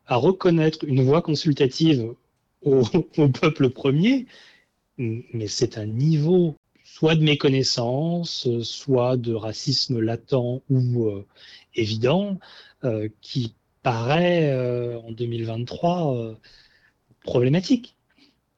à 0.08 0.16
reconnaître 0.16 0.86
une 0.86 1.04
voix 1.04 1.22
consultative 1.22 2.14
au, 2.62 2.84
peuple 3.42 3.70
premier, 3.70 4.28
mais 4.98 5.48
c'est 5.48 5.78
un 5.78 5.86
niveau 5.86 6.56
soit 6.86 7.16
de 7.16 7.24
méconnaissance, 7.24 8.48
soit 8.62 9.18
de 9.18 9.34
racisme 9.34 10.00
latent 10.00 10.62
ou 10.70 11.06
euh, 11.08 11.26
évident, 11.76 12.40
euh, 12.86 13.10
qui 13.22 13.56
paraît 13.84 14.52
euh, 14.52 15.00
en 15.00 15.12
2023 15.12 16.38
problématique. 17.24 17.98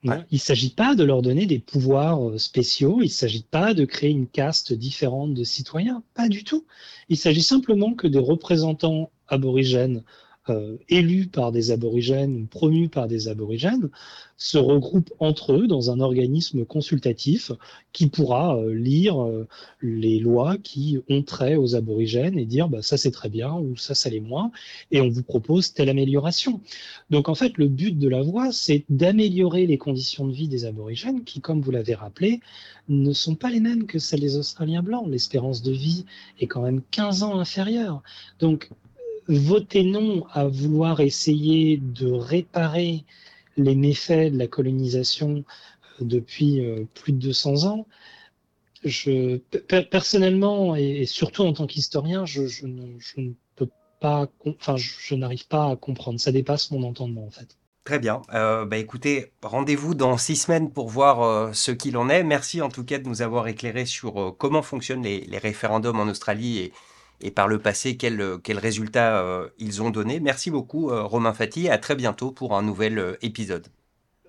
Il 0.04 0.24
ne 0.32 0.38
s'agit 0.38 0.70
pas 0.70 0.94
de 0.94 1.02
leur 1.02 1.22
donner 1.22 1.46
des 1.46 1.58
pouvoirs 1.58 2.38
spéciaux, 2.38 2.98
il 3.00 3.06
ne 3.06 3.10
s'agit 3.10 3.42
pas 3.42 3.72
de 3.72 3.86
créer 3.86 4.10
une 4.10 4.26
caste 4.26 4.74
différente 4.74 5.32
de 5.32 5.44
citoyens, 5.44 6.02
pas 6.14 6.28
du 6.28 6.44
tout. 6.44 6.66
Il 7.08 7.16
s'agit 7.16 7.42
simplement 7.42 7.94
que 7.94 8.06
des 8.06 8.18
représentants 8.18 9.10
aborigènes 9.28 10.04
euh, 10.50 10.76
élus 10.88 11.26
par 11.26 11.52
des 11.52 11.70
aborigènes 11.70 12.42
ou 12.42 12.46
promus 12.46 12.88
par 12.88 13.08
des 13.08 13.28
aborigènes 13.28 13.88
se 14.36 14.58
regroupent 14.58 15.12
entre 15.18 15.54
eux 15.54 15.66
dans 15.66 15.90
un 15.90 16.00
organisme 16.00 16.66
consultatif 16.66 17.50
qui 17.92 18.08
pourra 18.08 18.56
euh, 18.56 18.74
lire 18.74 19.22
euh, 19.22 19.46
les 19.80 20.18
lois 20.18 20.58
qui 20.58 20.98
ont 21.08 21.22
trait 21.22 21.56
aux 21.56 21.76
aborigènes 21.76 22.38
et 22.38 22.44
dire 22.44 22.68
bah, 22.68 22.82
ça 22.82 22.98
c'est 22.98 23.10
très 23.10 23.30
bien 23.30 23.54
ou 23.54 23.76
ça 23.76 23.94
ça 23.94 24.10
l'est 24.10 24.20
moins 24.20 24.50
et 24.90 25.00
on 25.00 25.08
vous 25.08 25.22
propose 25.22 25.72
telle 25.72 25.88
amélioration. 25.88 26.60
Donc 27.08 27.30
en 27.30 27.34
fait 27.34 27.56
le 27.56 27.68
but 27.68 27.98
de 27.98 28.08
la 28.08 28.20
voix 28.20 28.52
c'est 28.52 28.84
d'améliorer 28.90 29.66
les 29.66 29.78
conditions 29.78 30.26
de 30.26 30.32
vie 30.32 30.48
des 30.48 30.66
aborigènes 30.66 31.24
qui 31.24 31.40
comme 31.40 31.62
vous 31.62 31.70
l'avez 31.70 31.94
rappelé 31.94 32.40
ne 32.88 33.12
sont 33.12 33.34
pas 33.34 33.50
les 33.50 33.60
mêmes 33.60 33.86
que 33.86 33.98
celles 33.98 34.20
des 34.20 34.36
Australiens 34.36 34.82
blancs. 34.82 35.06
L'espérance 35.08 35.62
de 35.62 35.72
vie 35.72 36.04
est 36.38 36.46
quand 36.46 36.62
même 36.62 36.82
15 36.90 37.22
ans 37.22 37.38
inférieure. 37.38 38.02
Donc 38.40 38.70
voter 39.28 39.82
non 39.84 40.26
à 40.32 40.46
vouloir 40.46 41.00
essayer 41.00 41.78
de 41.78 42.10
réparer 42.10 43.04
les 43.56 43.74
méfaits 43.74 44.32
de 44.32 44.38
la 44.38 44.46
colonisation 44.46 45.44
euh, 46.00 46.04
depuis 46.04 46.60
euh, 46.60 46.84
plus 46.94 47.12
de 47.12 47.18
200 47.18 47.64
ans, 47.64 47.86
je, 48.84 49.38
personnellement 49.90 50.76
et 50.76 51.06
surtout 51.06 51.42
en 51.42 51.54
tant 51.54 51.66
qu'historien, 51.66 52.26
je, 52.26 52.42
ne, 52.66 53.32
peux 53.56 53.68
pas, 53.98 54.28
enfin, 54.46 54.76
je, 54.76 55.14
n'arrive 55.14 55.46
pas 55.48 55.70
à 55.70 55.76
comprendre. 55.76 56.20
Ça 56.20 56.32
dépasse 56.32 56.70
mon 56.70 56.82
entendement 56.82 57.24
en 57.24 57.30
fait. 57.30 57.56
Très 57.84 57.98
bien. 57.98 58.22
Euh, 58.32 58.64
bah 58.64 58.78
écoutez, 58.78 59.32
rendez-vous 59.42 59.94
dans 59.94 60.18
six 60.18 60.36
semaines 60.36 60.70
pour 60.70 60.88
voir 60.88 61.54
ce 61.54 61.70
qu'il 61.70 61.96
en 61.96 62.08
est. 62.08 62.24
Merci 62.24 62.60
en 62.60 62.68
tout 62.68 62.84
cas 62.84 62.98
de 62.98 63.08
nous 63.08 63.22
avoir 63.22 63.46
éclairé 63.46 63.86
sur 63.86 64.34
comment 64.38 64.62
fonctionnent 64.62 65.02
les, 65.02 65.20
les, 65.20 65.38
référendums 65.38 66.00
en 66.00 66.04
Australie 66.04 66.58
et, 66.58 66.72
et 67.20 67.30
par 67.30 67.48
le 67.48 67.58
passé 67.58 67.96
quels, 67.96 68.40
résultats 68.58 69.22
euh, 69.22 69.48
ils 69.58 69.82
ont 69.82 69.90
donné. 69.90 70.20
Merci 70.20 70.50
beaucoup 70.50 70.90
euh, 70.90 71.02
Romain 71.02 71.32
Fati, 71.32 71.68
à 71.68 71.78
très 71.78 71.96
bientôt 71.96 72.30
pour 72.30 72.56
un 72.56 72.62
nouvel 72.62 72.98
euh, 72.98 73.16
épisode. 73.22 73.66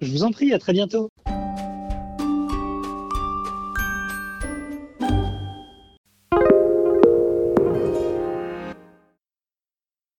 Je 0.02 0.12
vous 0.12 0.24
en 0.24 0.32
prie, 0.32 0.54
à 0.54 0.60
très 0.60 0.74
bientôt. 0.74 1.10